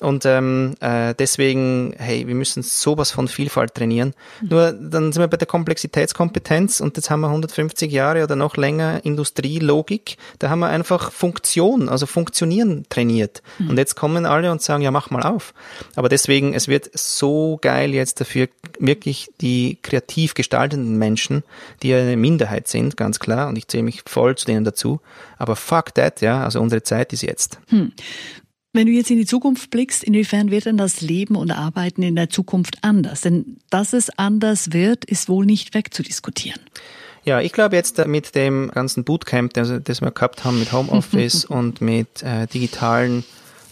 Und 0.00 0.24
ähm, 0.26 0.74
äh, 0.80 1.14
deswegen, 1.18 1.94
hey, 1.98 2.26
wir 2.26 2.34
müssen 2.34 2.62
sowas 2.62 3.10
von 3.10 3.26
Vielfalt 3.26 3.74
trainieren. 3.74 4.14
Mhm. 4.40 4.48
Nur 4.48 4.72
dann 4.72 5.12
sind 5.12 5.22
wir 5.22 5.28
bei 5.28 5.36
der 5.36 5.46
Komplexitätskompetenz 5.46 6.80
und 6.80 6.96
jetzt 6.96 7.10
haben 7.10 7.20
wir 7.20 7.28
150 7.28 7.90
Jahre 7.90 8.22
oder 8.22 8.36
noch 8.36 8.56
länger 8.56 9.04
Industrielogik. 9.04 10.16
Da 10.38 10.50
haben 10.50 10.60
wir 10.60 10.68
einfach 10.68 11.10
Funktion, 11.10 11.88
also 11.88 12.06
Funktionieren 12.06 12.86
trainiert. 12.88 13.42
Mhm. 13.58 13.70
Und 13.70 13.78
jetzt 13.78 13.96
kommen 13.96 14.24
alle 14.24 14.52
und 14.52 14.62
sagen, 14.62 14.82
ja, 14.82 14.90
mach 14.90 15.10
mal 15.10 15.22
auf. 15.22 15.52
Aber 15.96 16.08
deswegen, 16.08 16.54
es 16.54 16.68
wird 16.68 16.90
so 16.96 17.58
geil 17.60 17.92
jetzt 17.92 18.20
dafür 18.20 18.48
wirklich 18.78 19.30
die 19.40 19.78
kreativ 19.82 20.34
gestaltenden 20.34 20.96
Menschen, 20.96 21.42
die 21.82 21.92
eine 21.92 22.16
Minderheit 22.16 22.68
sind, 22.68 22.96
ganz 22.96 23.18
klar, 23.18 23.48
und 23.48 23.56
ich 23.56 23.66
zähle 23.66 23.82
mich 23.82 24.02
voll 24.06 24.36
zu 24.36 24.46
denen 24.46 24.64
dazu. 24.64 25.00
Aber 25.38 25.56
fuck 25.56 25.94
that, 25.94 26.20
ja, 26.20 26.44
also 26.44 26.60
unsere 26.60 26.82
Zeit 26.82 27.12
ist 27.12 27.22
jetzt. 27.22 27.58
Hm. 27.68 27.92
Wenn 28.78 28.86
du 28.86 28.92
jetzt 28.92 29.10
in 29.10 29.16
die 29.16 29.26
Zukunft 29.26 29.70
blickst, 29.70 30.04
inwiefern 30.04 30.52
wird 30.52 30.66
denn 30.66 30.76
das 30.76 31.00
Leben 31.00 31.34
und 31.34 31.50
Arbeiten 31.50 32.00
in 32.04 32.14
der 32.14 32.30
Zukunft 32.30 32.78
anders? 32.82 33.22
Denn 33.22 33.56
dass 33.70 33.92
es 33.92 34.08
anders 34.16 34.72
wird, 34.72 35.04
ist 35.04 35.28
wohl 35.28 35.46
nicht 35.46 35.74
wegzudiskutieren. 35.74 36.60
Ja, 37.24 37.40
ich 37.40 37.52
glaube 37.52 37.74
jetzt 37.74 37.98
mit 38.06 38.36
dem 38.36 38.70
ganzen 38.72 39.02
Bootcamp, 39.02 39.52
das, 39.54 39.72
das 39.82 40.00
wir 40.00 40.12
gehabt 40.12 40.44
haben 40.44 40.60
mit 40.60 40.70
Homeoffice 40.70 41.44
und 41.48 41.80
mit 41.80 42.22
äh, 42.22 42.46
digitalen 42.46 43.24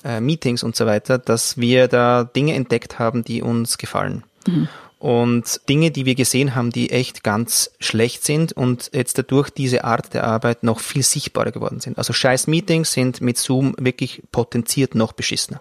äh, 0.04 0.20
Meetings 0.20 0.64
und 0.64 0.74
so 0.74 0.86
weiter, 0.86 1.18
dass 1.18 1.56
wir 1.56 1.86
da 1.86 2.24
Dinge 2.24 2.54
entdeckt 2.54 2.98
haben, 2.98 3.22
die 3.22 3.42
uns 3.42 3.78
gefallen. 3.78 4.24
Mhm 4.44 4.66
und 5.06 5.60
Dinge, 5.68 5.92
die 5.92 6.04
wir 6.04 6.16
gesehen 6.16 6.56
haben, 6.56 6.72
die 6.72 6.90
echt 6.90 7.22
ganz 7.22 7.70
schlecht 7.78 8.24
sind 8.24 8.52
und 8.52 8.90
jetzt 8.92 9.16
dadurch 9.16 9.50
diese 9.50 9.84
Art 9.84 10.14
der 10.14 10.24
Arbeit 10.24 10.64
noch 10.64 10.80
viel 10.80 11.04
sichtbarer 11.04 11.52
geworden 11.52 11.78
sind. 11.78 11.96
Also 11.96 12.12
scheiß 12.12 12.48
Meetings 12.48 12.92
sind 12.92 13.20
mit 13.20 13.38
Zoom 13.38 13.76
wirklich 13.78 14.24
potenziert 14.32 14.96
noch 14.96 15.12
beschissener. 15.12 15.60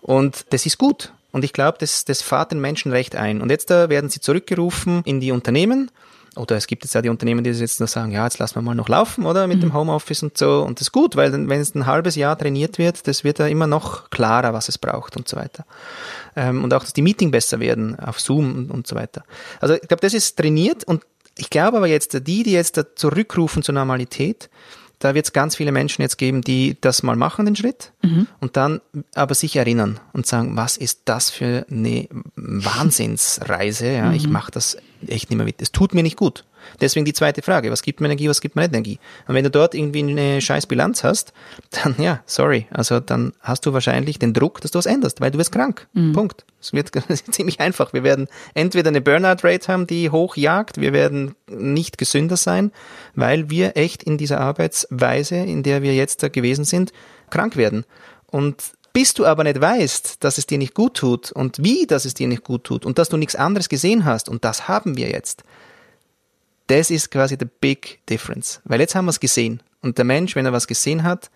Und 0.00 0.46
das 0.50 0.64
ist 0.64 0.78
gut. 0.78 1.12
Und 1.32 1.44
ich 1.44 1.52
glaube, 1.52 1.78
das, 1.80 2.04
das 2.04 2.22
fahrt 2.22 2.52
den 2.52 2.60
Menschen 2.60 2.92
recht 2.92 3.16
ein. 3.16 3.42
Und 3.42 3.50
jetzt 3.50 3.68
da 3.68 3.88
werden 3.88 4.10
sie 4.10 4.20
zurückgerufen 4.20 5.02
in 5.04 5.18
die 5.18 5.32
Unternehmen 5.32 5.90
oder 6.38 6.56
es 6.56 6.66
gibt 6.66 6.84
jetzt 6.84 6.94
ja 6.94 7.02
die 7.02 7.08
Unternehmen, 7.08 7.44
die 7.44 7.50
jetzt 7.50 7.80
noch 7.80 7.88
sagen, 7.88 8.12
ja, 8.12 8.24
jetzt 8.24 8.38
lassen 8.38 8.54
wir 8.56 8.62
mal 8.62 8.74
noch 8.74 8.88
laufen, 8.88 9.26
oder 9.26 9.46
mit 9.46 9.58
mhm. 9.58 9.62
dem 9.62 9.74
Homeoffice 9.74 10.22
und 10.22 10.38
so. 10.38 10.62
Und 10.62 10.80
das 10.80 10.88
ist 10.88 10.92
gut, 10.92 11.16
weil 11.16 11.32
wenn 11.32 11.60
es 11.60 11.74
ein 11.74 11.86
halbes 11.86 12.16
Jahr 12.16 12.38
trainiert 12.38 12.78
wird, 12.78 13.06
das 13.06 13.24
wird 13.24 13.38
ja 13.38 13.46
immer 13.46 13.66
noch 13.66 14.10
klarer, 14.10 14.52
was 14.52 14.68
es 14.68 14.78
braucht 14.78 15.16
und 15.16 15.28
so 15.28 15.36
weiter. 15.36 15.66
Ähm, 16.36 16.64
und 16.64 16.72
auch, 16.72 16.80
dass 16.80 16.92
die 16.92 17.02
Meeting 17.02 17.30
besser 17.30 17.60
werden 17.60 17.98
auf 17.98 18.20
Zoom 18.20 18.54
und, 18.54 18.70
und 18.70 18.86
so 18.86 18.96
weiter. 18.96 19.24
Also 19.60 19.74
ich 19.74 19.88
glaube, 19.88 20.00
das 20.00 20.14
ist 20.14 20.36
trainiert 20.36 20.84
und 20.84 21.04
ich 21.36 21.50
glaube 21.50 21.76
aber 21.76 21.86
jetzt, 21.86 22.14
die, 22.26 22.42
die 22.42 22.52
jetzt 22.52 22.80
zurückrufen 22.96 23.62
zur 23.62 23.74
Normalität, 23.74 24.50
da 24.98 25.14
wird 25.14 25.26
es 25.26 25.32
ganz 25.32 25.56
viele 25.56 25.72
Menschen 25.72 26.02
jetzt 26.02 26.18
geben, 26.18 26.42
die 26.42 26.76
das 26.80 27.02
mal 27.02 27.16
machen, 27.16 27.46
den 27.46 27.56
Schritt, 27.56 27.92
mhm. 28.02 28.26
und 28.40 28.56
dann 28.56 28.80
aber 29.14 29.34
sich 29.34 29.56
erinnern 29.56 30.00
und 30.12 30.26
sagen, 30.26 30.56
was 30.56 30.76
ist 30.76 31.02
das 31.04 31.30
für 31.30 31.66
eine 31.70 32.08
Wahnsinnsreise? 32.36 33.90
Ja, 33.92 34.06
mhm. 34.06 34.14
ich 34.14 34.28
mache 34.28 34.50
das 34.50 34.76
echt 35.06 35.30
nicht 35.30 35.36
mehr 35.36 35.46
mit. 35.46 35.62
Es 35.62 35.72
tut 35.72 35.94
mir 35.94 36.02
nicht 36.02 36.16
gut. 36.16 36.44
Deswegen 36.80 37.04
die 37.04 37.12
zweite 37.12 37.42
Frage, 37.42 37.70
was 37.70 37.82
gibt 37.82 38.00
mir 38.00 38.06
Energie, 38.06 38.28
was 38.28 38.40
gibt 38.40 38.56
mir 38.56 38.62
nicht 38.62 38.72
Energie? 38.72 38.98
Und 39.26 39.34
wenn 39.34 39.44
du 39.44 39.50
dort 39.50 39.74
irgendwie 39.74 40.02
eine 40.02 40.40
scheiß 40.40 40.66
Bilanz 40.66 41.04
hast, 41.04 41.32
dann 41.70 41.94
ja, 41.98 42.20
sorry, 42.26 42.66
also 42.70 43.00
dann 43.00 43.32
hast 43.40 43.66
du 43.66 43.72
wahrscheinlich 43.72 44.18
den 44.18 44.32
Druck, 44.32 44.60
dass 44.60 44.70
du 44.70 44.78
was 44.78 44.86
änderst, 44.86 45.20
weil 45.20 45.30
du 45.30 45.38
wirst 45.38 45.52
krank. 45.52 45.86
Mhm. 45.92 46.12
Punkt. 46.12 46.44
Es 46.60 46.72
wird 46.72 46.90
ziemlich 47.30 47.60
einfach. 47.60 47.92
Wir 47.92 48.02
werden 48.02 48.26
entweder 48.54 48.88
eine 48.88 49.00
Burnout-Rate 49.00 49.68
haben, 49.68 49.86
die 49.86 50.10
hochjagt, 50.10 50.80
wir 50.80 50.92
werden 50.92 51.34
nicht 51.48 51.98
gesünder 51.98 52.36
sein, 52.36 52.72
weil 53.14 53.50
wir 53.50 53.76
echt 53.76 54.02
in 54.02 54.18
dieser 54.18 54.40
Arbeitsweise, 54.40 55.36
in 55.36 55.62
der 55.62 55.82
wir 55.82 55.94
jetzt 55.94 56.22
da 56.22 56.28
gewesen 56.28 56.64
sind, 56.64 56.92
krank 57.30 57.56
werden. 57.56 57.84
Und 58.26 58.72
bis 58.92 59.14
du 59.14 59.26
aber 59.26 59.44
nicht 59.44 59.60
weißt, 59.60 60.24
dass 60.24 60.38
es 60.38 60.46
dir 60.46 60.58
nicht 60.58 60.74
gut 60.74 60.94
tut 60.94 61.30
und 61.30 61.62
wie, 61.62 61.86
dass 61.86 62.04
es 62.04 62.14
dir 62.14 62.26
nicht 62.26 62.42
gut 62.42 62.64
tut 62.64 62.84
und 62.84 62.98
dass 62.98 63.08
du 63.08 63.16
nichts 63.16 63.36
anderes 63.36 63.68
gesehen 63.68 64.04
hast, 64.04 64.28
und 64.28 64.44
das 64.44 64.66
haben 64.66 64.96
wir 64.96 65.08
jetzt, 65.08 65.44
das 66.68 66.90
ist 66.90 67.10
quasi 67.10 67.36
the 67.38 67.46
big 67.60 67.98
difference. 68.08 68.60
Weil 68.64 68.80
jetzt 68.80 68.94
haben 68.94 69.06
wir 69.06 69.10
es 69.10 69.20
gesehen. 69.20 69.62
Und 69.80 69.98
der 69.98 70.04
Mensch, 70.04 70.36
wenn 70.36 70.46
er 70.46 70.52
was 70.52 70.66
gesehen 70.66 71.02
hat, 71.02 71.30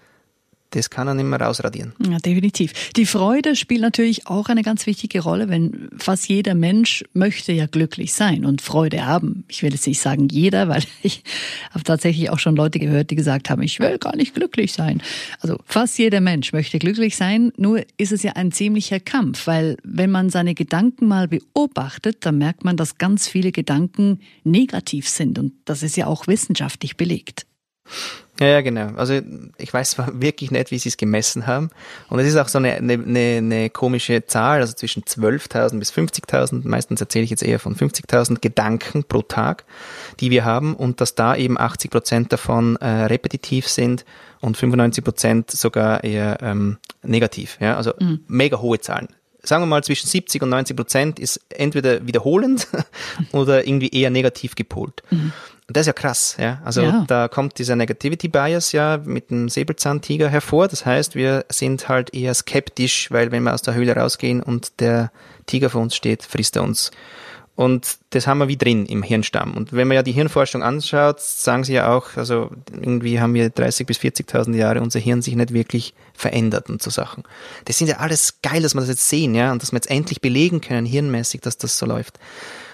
das 0.73 0.91
kann 0.91 1.07
er 1.07 1.15
nicht 1.15 1.27
mehr 1.27 1.41
rausradieren. 1.41 1.93
Ja, 2.09 2.19
definitiv. 2.19 2.93
Die 2.93 3.07
Freude 3.07 3.57
spielt 3.57 3.83
natürlich 3.83 4.27
auch 4.27 4.49
eine 4.49 4.63
ganz 4.63 4.87
wichtige 4.87 5.21
Rolle, 5.21 5.49
wenn 5.49 5.91
fast 5.99 6.29
jeder 6.29 6.55
Mensch 6.55 7.05
möchte 7.13 7.53
ja 7.53 7.67
glücklich 7.67 8.13
sein 8.15 8.45
und 8.45 8.63
Freude 8.63 9.07
haben. 9.07 9.45
Ich 9.49 9.63
will 9.63 9.73
jetzt 9.73 9.87
nicht 9.87 10.01
sagen 10.01 10.29
jeder, 10.29 10.69
weil 10.69 10.83
ich 11.03 11.23
habe 11.71 11.85
tatsächlich 11.85 12.31
auch 12.31 12.39
schon 12.39 12.57
Leute 12.57 12.79
gehört, 12.79 13.11
die 13.11 13.17
gesagt 13.17 13.51
haben, 13.51 13.63
ich 13.63 13.81
will 13.81 13.99
gar 13.99 14.17
nicht 14.17 14.35
glücklich 14.35 14.73
sein. 14.73 15.03
Also 15.41 15.59
fast 15.67 15.99
jeder 15.99 16.21
Mensch 16.21 16.53
möchte 16.53 16.79
glücklich 16.79 17.17
sein, 17.17 17.53
nur 17.57 17.83
ist 17.99 18.13
es 18.13 18.23
ja 18.23 18.33
ein 18.33 18.51
ziemlicher 18.53 19.01
Kampf, 19.01 19.47
weil 19.47 19.77
wenn 19.85 20.11
man 20.11 20.31
seine 20.31 20.55
Gedanken 20.55 21.07
mal 21.07 21.29
beobachtet, 21.29 22.25
dann 22.25 22.39
merkt 22.39 22.65
man, 22.65 22.77
dass 22.77 22.99
ganz 22.99 23.29
viele 23.29 23.53
Gedanken 23.53 24.21
negativ 24.45 25.09
sind 25.09 25.39
und 25.39 25.53
das 25.65 25.83
ist 25.83 25.97
ja 25.97 26.07
auch 26.07 26.27
wissenschaftlich 26.27 26.97
belegt. 26.97 27.47
Ja, 28.43 28.49
ja, 28.49 28.61
genau. 28.61 28.89
Also 28.97 29.21
ich 29.57 29.73
weiß 29.73 29.97
wirklich 30.15 30.51
nicht, 30.51 30.73
wie 30.73 30.79
sie 30.79 30.89
es 30.89 30.97
gemessen 30.97 31.47
haben. 31.47 31.71
Und 32.09 32.19
es 32.19 32.27
ist 32.27 32.37
auch 32.37 32.49
so 32.49 32.59
eine, 32.59 32.73
eine, 32.73 32.95
eine 32.97 33.71
komische 33.71 34.27
Zahl, 34.27 34.61
also 34.61 34.73
zwischen 34.73 35.05
12.000 35.05 35.79
bis 35.79 35.93
50.000, 35.93 36.67
meistens 36.67 37.01
erzähle 37.01 37.25
ich 37.25 37.31
jetzt 37.31 37.45
eher 37.45 37.61
von 37.61 37.77
50.000 37.77 38.41
Gedanken 38.41 39.05
pro 39.05 39.23
Tag, 39.23 39.65
die 40.19 40.31
wir 40.31 40.45
haben 40.45 40.75
und 40.75 41.01
dass 41.01 41.15
da 41.15 41.37
eben 41.37 41.57
80 41.57 41.91
Prozent 41.93 42.33
davon 42.33 42.77
äh, 42.77 43.05
repetitiv 43.05 43.69
sind 43.69 44.05
und 44.41 44.57
95 44.57 45.05
Prozent 45.05 45.51
sogar 45.53 46.03
eher 46.03 46.39
ähm, 46.43 46.79
negativ. 47.05 47.59
Ja? 47.61 47.77
Also 47.77 47.93
mhm. 48.01 48.25
mega 48.27 48.61
hohe 48.61 48.81
Zahlen 48.81 49.09
sagen 49.43 49.63
wir 49.63 49.67
mal, 49.67 49.83
zwischen 49.83 50.07
70 50.07 50.43
und 50.43 50.51
90 50.51 50.77
Prozent 50.77 51.19
ist 51.19 51.41
entweder 51.51 52.07
wiederholend 52.07 52.69
oder 53.33 53.67
irgendwie 53.67 53.89
eher 53.89 54.11
negativ 54.11 54.55
gepolt. 54.55 55.03
Mhm. 55.11 55.33
Und 55.69 55.77
das 55.77 55.83
ist 55.83 55.87
ja 55.87 55.93
krass, 55.93 56.37
ja. 56.39 56.61
Also 56.65 56.83
ja. 56.83 57.05
da 57.07 57.29
kommt 57.29 57.59
dieser 57.59 57.77
Negativity 57.77 58.29
Bias 58.29 58.73
ja 58.73 58.99
mit 59.03 59.31
dem 59.31 59.49
Säbelzahntiger 59.49 60.29
hervor. 60.29 60.69
Das 60.69 60.85
heißt, 60.85 61.15
wir 61.15 61.45
sind 61.49 61.89
halt 61.89 62.15
eher 62.15 62.35
skeptisch, 62.35 63.11
weil 63.11 63.33
wenn 63.33 63.43
wir 63.45 63.55
aus 63.55 63.63
der 63.63 63.75
Höhle 63.75 63.97
rausgehen 63.97 64.43
und 64.43 64.81
der 64.81 65.11
Tiger 65.47 65.71
vor 65.71 65.81
uns 65.81 65.97
steht, 65.97 66.25
frisst 66.25 66.57
er 66.57 66.63
uns. 66.63 66.91
Und 67.55 67.99
das 68.11 68.27
haben 68.27 68.39
wir 68.39 68.49
wie 68.49 68.57
drin 68.57 68.87
im 68.87 69.03
Hirnstamm. 69.03 69.55
Und 69.55 69.75
wenn 69.75 69.87
man 69.87 69.97
ja 69.97 70.03
die 70.03 70.13
Hirnforschung 70.13 70.63
anschaut, 70.63 71.21
sagen 71.21 71.65
sie 71.65 71.75
ja 71.75 71.95
auch, 71.95 72.17
also 72.17 72.51
irgendwie 72.71 73.21
haben 73.21 73.35
wir 73.35 73.51
30 73.51 73.87
bis 73.87 73.99
40.000 73.99 74.57
Jahre 74.57 74.81
unser 74.81 75.01
Hirn 75.01 75.21
sich 75.21 75.37
nicht 75.37 75.53
wirklich 75.53 75.95
verändert 76.15 76.71
und 76.71 76.83
so 76.83 76.91
Sachen. 76.91 77.25
Das 77.67 77.77
sind 77.77 77.89
ja 77.89 77.99
alles 77.99 78.41
geil, 78.41 78.63
dass 78.63 78.75
wir 78.75 78.81
das 78.81 78.89
jetzt 78.89 79.09
sehen, 79.09 79.35
ja, 79.35 79.53
und 79.53 79.63
dass 79.63 79.73
wir 79.73 79.77
jetzt 79.77 79.91
endlich 79.91 80.23
belegen 80.23 80.63
können, 80.63 80.87
hirnmäßig, 80.87 81.43
dass 81.43 81.59
das 81.59 81.77
so 81.77 81.85
läuft. 81.85 82.19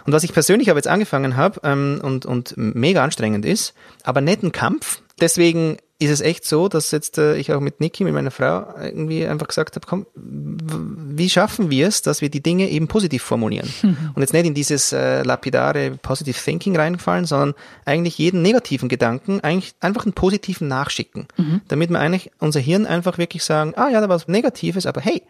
Und 0.07 0.13
was 0.13 0.25
ich 0.25 0.33
persönlich 0.33 0.71
aber 0.71 0.79
jetzt 0.79 0.89
angefangen 0.89 1.37
habe 1.37 1.61
ähm, 1.65 2.01
und, 2.03 2.25
und 2.25 2.55
mega 2.57 3.03
anstrengend 3.03 3.45
ist, 3.45 3.75
aber 4.05 4.21
nicht 4.21 4.45
ein 4.45 4.53
Kampf, 4.53 5.03
deswegen 5.21 5.79
ist 6.01 6.11
es 6.11 6.21
echt 6.21 6.45
so, 6.45 6.69
dass 6.69 6.93
jetzt 6.93 7.19
äh, 7.19 7.37
ich 7.37 7.53
auch 7.53 7.61
mit 7.61 7.81
Niki, 7.81 8.05
mit 8.05 8.15
meiner 8.15 8.31
Frau, 8.31 8.67
irgendwie 8.81 9.27
einfach 9.27 9.49
gesagt 9.49 9.75
habe, 9.75 9.85
komm, 9.85 10.07
wie 10.15 11.29
schaffen 11.29 11.71
wir 11.71 11.89
es, 11.89 12.03
dass 12.03 12.21
wir 12.21 12.31
die 12.31 12.43
Dinge 12.43 12.69
eben 12.69 12.87
positiv 12.87 13.25
formulieren? 13.25 13.69
Mhm. 13.83 13.97
Und 14.15 14.23
jetzt 14.23 14.33
nicht 14.33 14.47
in 14.47 14.55
dieses 14.55 14.93
äh, 14.93 15.23
lapidare 15.25 15.91
Positive 16.01 16.39
Thinking 16.39 16.77
reingefallen, 16.77 17.25
sondern 17.25 17.55
eigentlich 17.85 18.17
jeden 18.17 18.43
negativen 18.43 18.89
Gedanken 18.89 19.41
eigentlich 19.41 19.75
einfach 19.81 20.05
einen 20.05 20.13
positiven 20.13 20.69
nachschicken, 20.69 21.27
mhm. 21.37 21.63
damit 21.67 21.91
wir 21.91 21.99
eigentlich 21.99 22.31
unser 22.39 22.61
Hirn 22.61 22.87
einfach 22.87 23.19
wirklich 23.19 23.43
sagen, 23.43 23.73
ah 23.75 23.89
ja, 23.89 24.01
da 24.01 24.09
war 24.09 24.17
was 24.17 24.29
Negatives, 24.29 24.87
aber 24.87 25.01
hey, 25.01 25.23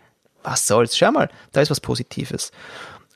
was 0.42 0.66
soll's, 0.66 0.96
schau 0.96 1.10
mal, 1.10 1.30
da 1.52 1.62
ist 1.62 1.70
was 1.70 1.80
Positives 1.80 2.52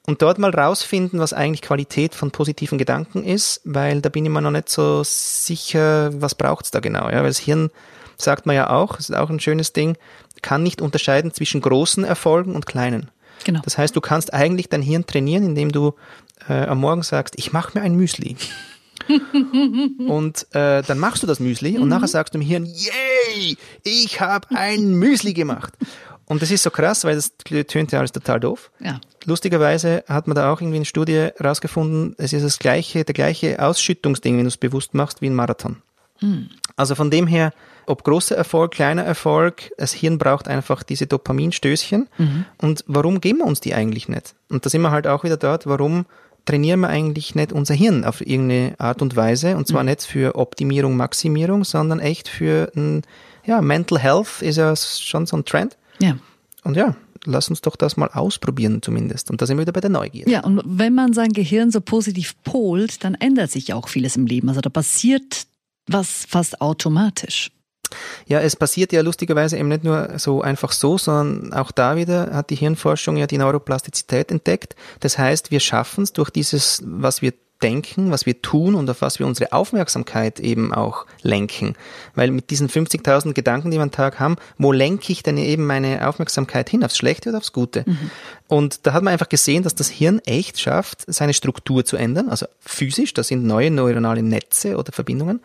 und 0.07 0.21
dort 0.23 0.39
mal 0.39 0.51
rausfinden, 0.51 1.21
was 1.21 1.33
eigentlich 1.33 1.63
Qualität 1.63 2.15
von 2.15 2.31
positiven 2.31 2.79
Gedanken 2.79 3.25
ist, 3.25 3.61
weil 3.65 4.01
da 4.01 4.09
bin 4.09 4.25
ich 4.25 4.31
mir 4.31 4.41
noch 4.41 4.51
nicht 4.51 4.69
so 4.69 5.03
sicher, 5.05 6.11
was 6.21 6.35
braucht's 6.35 6.71
da 6.71 6.81
genau. 6.81 7.09
Ja? 7.09 7.19
Weil 7.19 7.29
das 7.29 7.39
Hirn, 7.39 7.71
sagt 8.17 8.47
man 8.47 8.57
ja 8.57 8.71
auch, 8.71 8.97
das 8.97 9.11
ist 9.11 9.17
auch 9.17 9.31
ein 9.31 9.41
schönes 9.41 9.73
Ding, 9.73 9.97
kann 10.43 10.63
nicht 10.63 10.81
unterscheiden 10.81 11.33
zwischen 11.33 11.61
großen 11.61 12.05
Erfolgen 12.05 12.55
und 12.55 12.67
kleinen. 12.67 13.11
Genau. 13.45 13.61
Das 13.65 13.79
heißt, 13.79 13.95
du 13.95 14.01
kannst 14.01 14.35
eigentlich 14.35 14.69
dein 14.69 14.83
Hirn 14.83 15.07
trainieren, 15.07 15.45
indem 15.45 15.71
du 15.71 15.95
äh, 16.49 16.65
am 16.65 16.81
Morgen 16.81 17.03
sagst, 17.03 17.35
ich 17.39 17.53
mache 17.53 17.79
mir 17.79 17.85
ein 17.85 17.95
Müsli. 17.95 18.37
und 20.09 20.47
äh, 20.55 20.83
dann 20.83 20.99
machst 20.99 21.23
du 21.23 21.27
das 21.27 21.41
Müsli 21.41 21.77
und 21.77 21.85
mhm. 21.85 21.89
nachher 21.89 22.09
sagst 22.09 22.35
du 22.35 22.39
dem 22.39 22.47
Hirn, 22.47 22.67
yay, 22.67 23.57
ich 23.83 24.21
habe 24.21 24.49
ein 24.55 24.95
Müsli 24.95 25.33
gemacht. 25.33 25.73
Und 26.33 26.41
das 26.41 26.51
ist 26.51 26.63
so 26.63 26.71
krass, 26.71 27.05
weil 27.05 27.15
das 27.15 27.35
tönt 27.67 27.93
ja 27.93 27.99
alles 27.99 28.11
total 28.11 28.41
doof. 28.41 28.71
Ja. 28.81 28.99
Lustigerweise 29.27 30.03
hat 30.09 30.27
man 30.27 30.35
da 30.35 30.51
auch 30.51 30.63
irgendwie 30.63 30.77
eine 30.77 30.87
Studie 30.87 31.29
herausgefunden, 31.37 32.15
es 32.17 32.33
ist 32.33 32.43
das 32.43 32.59
gleiche, 32.59 33.05
der 33.05 33.13
gleiche 33.13 33.63
Ausschüttungsding, 33.63 34.39
wenn 34.39 34.45
du 34.45 34.49
es 34.49 34.57
bewusst 34.57 34.95
machst, 34.95 35.21
wie 35.21 35.27
ein 35.27 35.35
Marathon. 35.35 35.83
Mhm. 36.23 36.49
Also 36.75 36.95
von 36.95 37.11
dem 37.11 37.27
her, 37.27 37.53
ob 37.85 38.03
großer 38.03 38.35
Erfolg, 38.35 38.73
kleiner 38.73 39.05
Erfolg, 39.05 39.73
das 39.77 39.93
Hirn 39.93 40.17
braucht 40.17 40.49
einfach 40.49 40.83
diese 40.83 41.07
Dopaminstößchen. 41.07 42.09
Mhm. 42.17 42.45
Und 42.57 42.83
warum 42.87 43.21
geben 43.21 43.41
wir 43.41 43.47
uns 43.47 43.61
die 43.61 43.75
eigentlich 43.75 44.09
nicht? 44.09 44.35
Und 44.49 44.65
da 44.65 44.71
sind 44.71 44.81
wir 44.81 44.91
halt 44.91 45.07
auch 45.07 45.25
wieder 45.25 45.37
dort, 45.37 45.67
warum 45.67 46.07
trainieren 46.47 46.81
wir 46.81 46.89
eigentlich 46.89 47.35
nicht 47.35 47.53
unser 47.53 47.75
Hirn 47.75 48.07
auf 48.07 48.23
irgendeine 48.23 48.75
Art 48.79 49.03
und 49.03 49.17
Weise? 49.17 49.55
Und 49.57 49.69
zwar 49.69 49.83
mhm. 49.83 49.91
nicht 49.91 50.05
für 50.05 50.35
Optimierung, 50.37 50.97
Maximierung, 50.97 51.65
sondern 51.65 52.01
echt 52.01 52.29
für 52.29 52.73
ein, 52.75 53.03
ja, 53.45 53.61
Mental 53.61 53.99
Health 53.99 54.41
ist 54.41 54.57
ja 54.57 54.75
schon 54.75 55.27
so 55.27 55.37
ein 55.37 55.45
Trend. 55.45 55.77
Ja. 56.03 56.17
Und 56.65 56.77
ja, 56.77 56.97
lass 57.25 57.49
uns 57.49 57.61
doch 57.61 57.77
das 57.77 57.97
mal 57.97 58.09
ausprobieren 58.09 58.83
zumindest. 58.83 59.31
Und 59.31 59.41
da 59.41 59.47
sind 59.47 59.57
wir 59.57 59.63
wieder 59.63 59.73
bei 59.73 59.81
der 59.81 59.91
Neugier. 59.91 60.29
Ja, 60.29 60.45
und 60.45 60.61
wenn 60.65 60.95
man 60.95 61.13
sein 61.13 61.33
Gehirn 61.33 61.71
so 61.71 61.81
positiv 61.81 62.35
polt, 62.45 63.05
dann 63.05 63.15
ändert 63.15 63.51
sich 63.51 63.73
auch 63.73 63.89
vieles 63.89 64.17
im 64.17 64.27
Leben. 64.27 64.49
Also 64.49 64.61
da 64.61 64.71
passiert 64.71 65.47
was 65.87 66.27
fast 66.29 66.61
automatisch. 66.61 67.51
Ja, 68.27 68.41
es 68.41 68.57
passiert 68.57 68.93
ja 68.93 69.03
lustigerweise 69.03 69.59
eben 69.59 69.69
nicht 69.69 69.85
nur 69.85 70.19
so 70.19 70.41
einfach 70.41 70.73
so, 70.73 70.97
sondern 70.97 71.53
auch 71.53 71.71
da 71.71 71.97
wieder 71.97 72.35
hat 72.35 72.51
die 72.51 72.57
Hirnforschung 72.57 73.17
ja 73.17 73.27
die 73.27 73.39
Neuroplastizität 73.39 74.31
entdeckt. 74.31 74.77
Das 75.01 75.19
heißt, 75.19 75.51
wir 75.51 75.61
schaffen 75.61 76.05
es 76.05 76.13
durch 76.13 76.31
dieses, 76.31 76.83
was 76.87 77.21
wir 77.21 77.35
denken, 77.63 78.11
was 78.11 78.27
wir 78.27 78.43
tun 78.43 78.75
und 78.75 78.89
auf 78.91 79.03
was 79.03 79.19
wir 79.19 79.27
unsere 79.27 79.53
Aufmerksamkeit 79.53 80.41
eben 80.41 80.73
auch 80.75 81.07
lenken. 81.23 81.75
Weil 82.15 82.31
mit 82.31 82.51
diesen 82.51 82.69
50.000 82.69 83.33
Gedanken, 83.33 83.71
die 83.71 83.77
wir 83.77 83.83
am 83.83 83.91
Tag 83.91 84.19
haben, 84.19 84.37
wo 84.59 84.73
lenke 84.73 85.13
ich 85.13 85.23
denn 85.23 85.39
eben 85.39 85.67
meine 85.67 86.09
Aufmerksamkeit 86.09 86.69
hin? 86.69 86.85
Aufs 86.85 86.97
Schlechte 86.97 87.29
oder 87.29 87.39
aufs 87.39 87.53
Gute? 87.53 87.85
Mhm. 87.87 88.11
Und 88.49 88.87
da 88.87 88.93
hat 88.93 89.03
man 89.03 89.13
einfach 89.13 89.29
gesehen, 89.29 89.63
dass 89.63 89.75
das 89.75 89.89
Hirn 89.89 90.21
echt 90.27 90.61
schafft, 90.61 91.05
seine 91.07 91.35
Struktur 91.35 91.85
zu 91.85 91.97
ändern, 91.97 92.29
also 92.29 92.47
physisch, 92.61 93.15
das 93.15 93.29
sind 93.29 93.45
neue 93.45 93.71
neuronale 93.71 94.23
Netze 94.23 94.77
oder 94.77 94.93
Verbindungen 94.93 95.41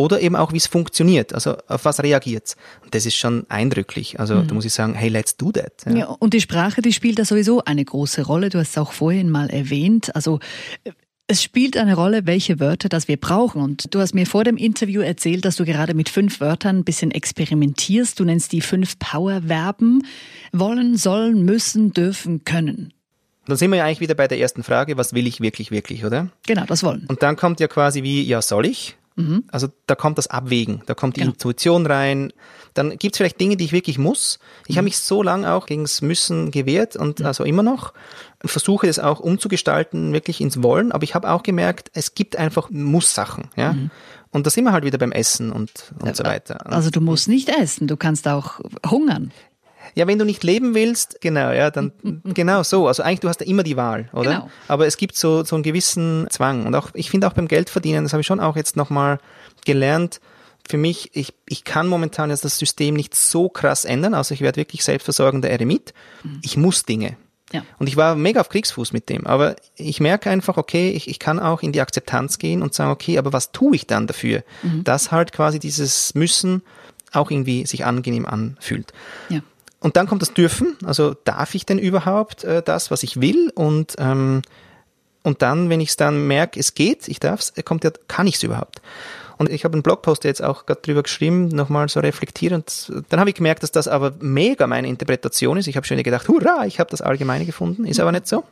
oder 0.00 0.20
eben 0.20 0.36
auch, 0.36 0.52
wie 0.52 0.56
es 0.56 0.66
funktioniert, 0.66 1.34
also 1.34 1.56
auf 1.68 1.84
was 1.84 2.02
reagiert 2.02 2.56
Und 2.82 2.94
das 2.94 3.06
ist 3.06 3.16
schon 3.16 3.44
eindrücklich. 3.48 4.18
Also 4.18 4.36
mhm. 4.36 4.48
da 4.48 4.54
muss 4.54 4.64
ich 4.64 4.72
sagen, 4.72 4.94
hey, 4.94 5.08
let's 5.08 5.36
do 5.36 5.52
that. 5.52 5.72
Ja. 5.86 5.92
ja. 5.92 6.06
und 6.06 6.32
die 6.32 6.40
Sprache, 6.40 6.80
die 6.82 6.92
spielt 6.92 7.18
da 7.18 7.24
sowieso 7.24 7.64
eine 7.64 7.84
große 7.84 8.22
Rolle. 8.22 8.48
Du 8.48 8.58
hast 8.58 8.70
es 8.70 8.78
auch 8.78 8.92
vorhin 8.92 9.30
mal 9.30 9.50
erwähnt. 9.50 10.14
Also 10.14 10.40
es 11.30 11.44
spielt 11.44 11.76
eine 11.76 11.94
Rolle, 11.94 12.26
welche 12.26 12.58
Wörter 12.58 12.88
das 12.88 13.06
wir 13.06 13.16
brauchen. 13.16 13.62
Und 13.62 13.94
du 13.94 14.00
hast 14.00 14.14
mir 14.14 14.26
vor 14.26 14.42
dem 14.42 14.56
Interview 14.56 15.00
erzählt, 15.00 15.44
dass 15.44 15.54
du 15.54 15.64
gerade 15.64 15.94
mit 15.94 16.08
fünf 16.08 16.40
Wörtern 16.40 16.78
ein 16.78 16.84
bisschen 16.84 17.12
experimentierst. 17.12 18.18
Du 18.18 18.24
nennst 18.24 18.50
die 18.50 18.60
fünf 18.60 18.98
Power-Verben. 18.98 20.02
Wollen, 20.52 20.96
sollen, 20.96 21.44
müssen, 21.44 21.92
dürfen, 21.92 22.44
können. 22.44 22.92
Dann 23.46 23.56
sind 23.56 23.70
wir 23.70 23.76
ja 23.76 23.84
eigentlich 23.84 24.00
wieder 24.00 24.16
bei 24.16 24.26
der 24.26 24.40
ersten 24.40 24.64
Frage, 24.64 24.96
was 24.96 25.12
will 25.12 25.28
ich 25.28 25.40
wirklich, 25.40 25.70
wirklich, 25.70 26.04
oder? 26.04 26.30
Genau, 26.46 26.64
das 26.66 26.82
wollen. 26.82 27.06
Und 27.06 27.22
dann 27.22 27.36
kommt 27.36 27.60
ja 27.60 27.68
quasi 27.68 28.02
wie, 28.02 28.22
ja, 28.24 28.42
soll 28.42 28.66
ich? 28.66 28.96
Mhm. 29.20 29.44
Also 29.50 29.68
da 29.86 29.94
kommt 29.94 30.18
das 30.18 30.26
Abwägen, 30.26 30.82
da 30.86 30.94
kommt 30.94 31.16
die 31.16 31.20
genau. 31.20 31.32
Intuition 31.32 31.86
rein. 31.86 32.32
Dann 32.74 32.90
gibt 32.98 33.14
es 33.14 33.16
vielleicht 33.16 33.40
Dinge, 33.40 33.56
die 33.56 33.64
ich 33.64 33.72
wirklich 33.72 33.98
muss. 33.98 34.38
Ich 34.66 34.74
mhm. 34.74 34.78
habe 34.78 34.84
mich 34.84 34.98
so 34.98 35.22
lange 35.22 35.52
auch 35.52 35.66
gegen 35.66 35.82
das 35.82 36.02
Müssen 36.02 36.50
gewehrt 36.50 36.96
und 36.96 37.20
mhm. 37.20 37.26
also 37.26 37.44
immer 37.44 37.62
noch 37.62 37.92
versuche 38.44 38.88
es 38.88 38.98
auch 38.98 39.20
umzugestalten, 39.20 40.12
wirklich 40.12 40.40
ins 40.40 40.62
Wollen. 40.62 40.92
Aber 40.92 41.04
ich 41.04 41.14
habe 41.14 41.30
auch 41.30 41.42
gemerkt, 41.42 41.90
es 41.94 42.14
gibt 42.14 42.36
einfach 42.36 42.70
Muss-Sachen. 42.70 43.50
Ja? 43.56 43.72
Mhm. 43.72 43.90
Und 44.30 44.46
da 44.46 44.50
sind 44.50 44.64
wir 44.64 44.72
halt 44.72 44.84
wieder 44.84 44.98
beim 44.98 45.12
Essen 45.12 45.50
und, 45.50 45.92
und 45.98 46.16
so 46.16 46.24
weiter. 46.24 46.66
Also 46.72 46.90
du 46.90 47.00
musst 47.00 47.28
nicht 47.28 47.48
essen, 47.48 47.88
du 47.88 47.96
kannst 47.96 48.28
auch 48.28 48.60
hungern. 48.88 49.32
Ja, 49.94 50.06
wenn 50.06 50.18
du 50.18 50.24
nicht 50.24 50.44
leben 50.44 50.74
willst, 50.74 51.20
genau, 51.20 51.50
ja, 51.50 51.70
dann 51.70 51.92
genau 52.24 52.62
so. 52.62 52.86
Also 52.86 53.02
eigentlich, 53.02 53.20
du 53.20 53.28
hast 53.28 53.40
ja 53.40 53.46
immer 53.46 53.62
die 53.62 53.76
Wahl, 53.76 54.08
oder? 54.12 54.30
Genau. 54.30 54.50
Aber 54.68 54.86
es 54.86 54.96
gibt 54.96 55.16
so, 55.16 55.44
so 55.44 55.56
einen 55.56 55.62
gewissen 55.62 56.26
Zwang. 56.30 56.66
Und 56.66 56.74
auch, 56.74 56.90
ich 56.94 57.10
finde 57.10 57.26
auch 57.26 57.32
beim 57.32 57.48
Geldverdienen, 57.48 58.04
das 58.04 58.12
habe 58.12 58.20
ich 58.20 58.26
schon 58.26 58.40
auch 58.40 58.56
jetzt 58.56 58.76
nochmal 58.76 59.18
gelernt, 59.64 60.20
für 60.68 60.76
mich, 60.76 61.10
ich, 61.14 61.34
ich 61.48 61.64
kann 61.64 61.88
momentan 61.88 62.30
jetzt 62.30 62.44
das 62.44 62.58
System 62.58 62.94
nicht 62.94 63.14
so 63.14 63.48
krass 63.48 63.84
ändern, 63.84 64.14
also 64.14 64.34
ich 64.34 64.40
werde 64.40 64.56
wirklich 64.56 64.84
selbstversorgender 64.84 65.50
Eremit. 65.50 65.94
Mhm. 66.22 66.40
Ich 66.42 66.56
muss 66.56 66.84
Dinge. 66.84 67.16
Ja. 67.52 67.64
Und 67.78 67.88
ich 67.88 67.96
war 67.96 68.14
mega 68.14 68.40
auf 68.40 68.48
Kriegsfuß 68.48 68.92
mit 68.92 69.08
dem. 69.08 69.26
Aber 69.26 69.56
ich 69.74 70.00
merke 70.00 70.30
einfach, 70.30 70.56
okay, 70.56 70.90
ich, 70.90 71.08
ich 71.08 71.18
kann 71.18 71.40
auch 71.40 71.62
in 71.62 71.72
die 71.72 71.80
Akzeptanz 71.80 72.38
gehen 72.38 72.62
und 72.62 72.74
sagen, 72.74 72.92
okay, 72.92 73.18
aber 73.18 73.32
was 73.32 73.50
tue 73.50 73.74
ich 73.74 73.86
dann 73.86 74.06
dafür? 74.06 74.44
Mhm. 74.62 74.84
Dass 74.84 75.10
halt 75.10 75.32
quasi 75.32 75.58
dieses 75.58 76.14
Müssen 76.14 76.62
auch 77.12 77.30
irgendwie 77.30 77.66
sich 77.66 77.84
angenehm 77.84 78.24
anfühlt. 78.24 78.92
Ja. 79.28 79.40
Und 79.80 79.96
dann 79.96 80.06
kommt 80.06 80.22
das 80.22 80.34
Dürfen, 80.34 80.76
also 80.84 81.14
darf 81.24 81.54
ich 81.54 81.64
denn 81.64 81.78
überhaupt 81.78 82.44
äh, 82.44 82.62
das, 82.62 82.90
was 82.90 83.02
ich 83.02 83.20
will? 83.20 83.50
Und, 83.54 83.96
ähm, 83.98 84.42
und 85.22 85.42
dann, 85.42 85.70
wenn 85.70 85.80
ich 85.80 85.90
es 85.90 85.96
dann 85.96 86.26
merke, 86.26 86.60
es 86.60 86.74
geht, 86.74 87.08
ich 87.08 87.18
darf 87.18 87.40
es, 87.40 87.64
kommt 87.64 87.84
ja, 87.84 87.90
kann 88.06 88.26
ich 88.26 88.36
es 88.36 88.42
überhaupt? 88.42 88.82
Und 89.38 89.48
ich 89.48 89.64
habe 89.64 89.72
einen 89.72 89.82
Blogpost 89.82 90.24
jetzt 90.24 90.44
auch 90.44 90.66
gerade 90.66 90.82
drüber 90.82 91.02
geschrieben, 91.02 91.48
nochmal 91.48 91.88
so 91.88 92.00
reflektierend. 92.00 92.92
Dann 93.08 93.20
habe 93.20 93.30
ich 93.30 93.36
gemerkt, 93.36 93.62
dass 93.62 93.72
das 93.72 93.88
aber 93.88 94.12
mega 94.20 94.66
meine 94.66 94.86
Interpretation 94.86 95.56
ist. 95.56 95.66
Ich 95.66 95.76
habe 95.76 95.86
schon 95.86 96.02
gedacht, 96.02 96.28
hurra, 96.28 96.66
ich 96.66 96.78
habe 96.78 96.90
das 96.90 97.00
Allgemeine 97.00 97.46
gefunden, 97.46 97.86
ist 97.86 98.00
aber 98.00 98.12
nicht 98.12 98.28
so. 98.28 98.44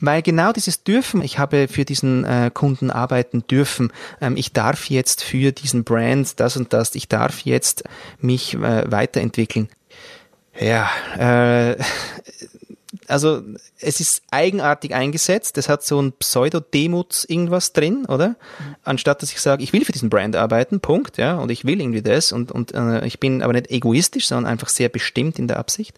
Weil 0.00 0.22
genau 0.22 0.52
dieses 0.52 0.84
Dürfen, 0.84 1.20
ich 1.20 1.38
habe 1.38 1.68
für 1.68 1.84
diesen 1.84 2.24
äh, 2.24 2.50
Kunden 2.52 2.90
arbeiten 2.90 3.46
dürfen, 3.46 3.92
ähm, 4.22 4.38
ich 4.38 4.54
darf 4.54 4.88
jetzt 4.88 5.22
für 5.22 5.52
diesen 5.52 5.84
Brand 5.84 6.40
das 6.40 6.56
und 6.56 6.72
das, 6.72 6.94
ich 6.94 7.08
darf 7.08 7.40
jetzt 7.40 7.84
mich 8.18 8.54
äh, 8.54 8.90
weiterentwickeln. 8.90 9.68
Ja, 10.58 10.90
äh, 11.18 11.76
also 13.08 13.42
es 13.80 14.00
ist 14.00 14.22
eigenartig 14.30 14.94
eingesetzt. 14.94 15.58
Es 15.58 15.68
hat 15.68 15.84
so 15.84 16.00
ein 16.00 16.12
Pseudo-Demuts 16.12 17.24
irgendwas 17.26 17.72
drin, 17.72 18.06
oder? 18.06 18.36
Anstatt 18.84 19.22
dass 19.22 19.32
ich 19.32 19.40
sage, 19.40 19.62
ich 19.62 19.72
will 19.72 19.84
für 19.84 19.92
diesen 19.92 20.10
Brand 20.10 20.36
arbeiten, 20.36 20.80
Punkt, 20.80 21.18
ja, 21.18 21.36
und 21.36 21.50
ich 21.50 21.64
will 21.64 21.80
irgendwie 21.80 22.02
das 22.02 22.32
und, 22.32 22.52
und 22.52 22.74
äh, 22.74 23.06
ich 23.06 23.20
bin 23.20 23.42
aber 23.42 23.52
nicht 23.52 23.70
egoistisch, 23.70 24.26
sondern 24.26 24.50
einfach 24.50 24.68
sehr 24.68 24.88
bestimmt 24.88 25.38
in 25.38 25.48
der 25.48 25.58
Absicht. 25.58 25.94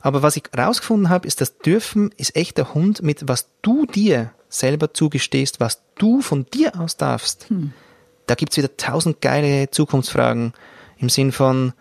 Aber 0.00 0.22
was 0.22 0.36
ich 0.36 0.44
rausgefunden 0.56 1.08
habe, 1.08 1.26
ist, 1.26 1.40
das 1.40 1.58
Dürfen 1.58 2.12
ist 2.16 2.36
echt 2.36 2.58
der 2.58 2.74
Hund 2.74 3.02
mit, 3.02 3.28
was 3.28 3.48
du 3.62 3.86
dir 3.86 4.32
selber 4.48 4.92
zugestehst, 4.92 5.60
was 5.60 5.82
du 5.96 6.22
von 6.22 6.46
dir 6.46 6.78
aus 6.80 6.96
darfst. 6.96 7.48
Hm. 7.48 7.72
Da 8.26 8.34
gibt's 8.34 8.56
wieder 8.56 8.76
tausend 8.76 9.20
geile 9.20 9.70
Zukunftsfragen 9.70 10.52
im 10.98 11.08
Sinn 11.08 11.32
von, 11.32 11.72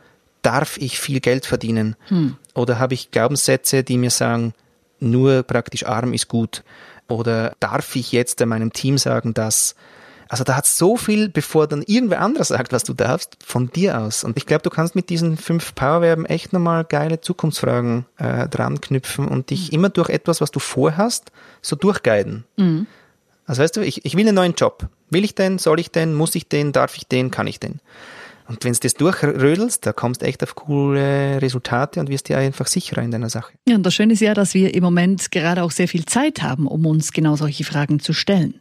darf 0.41 0.77
ich 0.77 0.99
viel 0.99 1.19
Geld 1.19 1.45
verdienen? 1.45 1.95
Hm. 2.07 2.35
Oder 2.53 2.79
habe 2.79 2.93
ich 2.93 3.11
Glaubenssätze, 3.11 3.83
die 3.83 3.97
mir 3.97 4.11
sagen, 4.11 4.53
nur 4.99 5.43
praktisch 5.43 5.85
arm 5.85 6.13
ist 6.13 6.27
gut? 6.27 6.63
Oder 7.07 7.55
darf 7.59 7.95
ich 7.95 8.11
jetzt 8.11 8.45
meinem 8.45 8.71
Team 8.73 8.97
sagen, 8.97 9.33
dass 9.33 9.75
also 10.31 10.43
da 10.43 10.55
hat 10.55 10.67
so 10.67 10.95
viel, 10.95 11.27
bevor 11.27 11.65
dann 11.65 11.81
irgendwer 11.81 12.21
anderes 12.21 12.49
sagt, 12.49 12.71
was 12.71 12.83
du 12.83 12.93
darfst, 12.93 13.35
von 13.43 13.71
dir 13.71 13.99
aus. 13.99 14.23
Und 14.23 14.37
ich 14.37 14.45
glaube, 14.45 14.61
du 14.61 14.69
kannst 14.69 14.93
mit 14.93 15.09
diesen 15.09 15.37
fünf 15.37 15.73
Powerverben 15.73 16.27
echt 16.27 16.53
nochmal 16.53 16.83
geile 16.83 17.19
Zukunftsfragen 17.19 18.05
äh, 18.17 18.47
dran 18.47 18.79
knüpfen 18.79 19.27
und 19.27 19.49
dich 19.49 19.69
mhm. 19.69 19.75
immer 19.75 19.89
durch 19.89 20.09
etwas, 20.09 20.39
was 20.39 20.51
du 20.51 20.59
vorhast, 20.59 21.31
so 21.63 21.75
durchguiden. 21.75 22.45
Mhm. 22.57 22.85
Also 23.47 23.63
weißt 23.63 23.77
du, 23.77 23.81
ich, 23.81 24.05
ich 24.05 24.15
will 24.15 24.27
einen 24.27 24.35
neuen 24.35 24.53
Job. 24.53 24.87
Will 25.09 25.23
ich 25.23 25.33
den? 25.33 25.57
Soll 25.57 25.79
ich 25.79 25.89
den? 25.89 26.13
Muss 26.13 26.35
ich 26.35 26.47
den? 26.47 26.73
Darf 26.73 26.95
ich 26.95 27.07
den? 27.07 27.31
Kann 27.31 27.47
ich 27.47 27.59
den? 27.59 27.81
Und 28.49 28.65
wenn 28.65 28.73
du 28.73 28.79
das 28.79 28.95
durchrödelst, 28.95 29.85
da 29.85 29.93
kommst 29.93 30.23
du 30.23 30.25
echt 30.25 30.41
auf 30.41 30.55
coole 30.55 31.39
Resultate 31.39 31.99
und 31.99 32.09
wirst 32.09 32.29
dir 32.29 32.39
einfach 32.39 32.65
sicherer 32.65 33.03
in 33.03 33.11
deiner 33.11 33.29
Sache. 33.29 33.53
Ja, 33.67 33.75
und 33.75 33.83
das 33.85 33.93
Schöne 33.93 34.13
ist 34.13 34.21
ja, 34.21 34.33
dass 34.33 34.55
wir 34.55 34.73
im 34.73 34.83
Moment 34.83 35.29
gerade 35.31 35.61
auch 35.61 35.69
sehr 35.69 35.87
viel 35.87 36.05
Zeit 36.05 36.41
haben, 36.41 36.67
um 36.67 36.87
uns 36.87 37.13
genau 37.13 37.35
solche 37.35 37.63
Fragen 37.63 37.99
zu 37.99 38.11
stellen. 38.11 38.55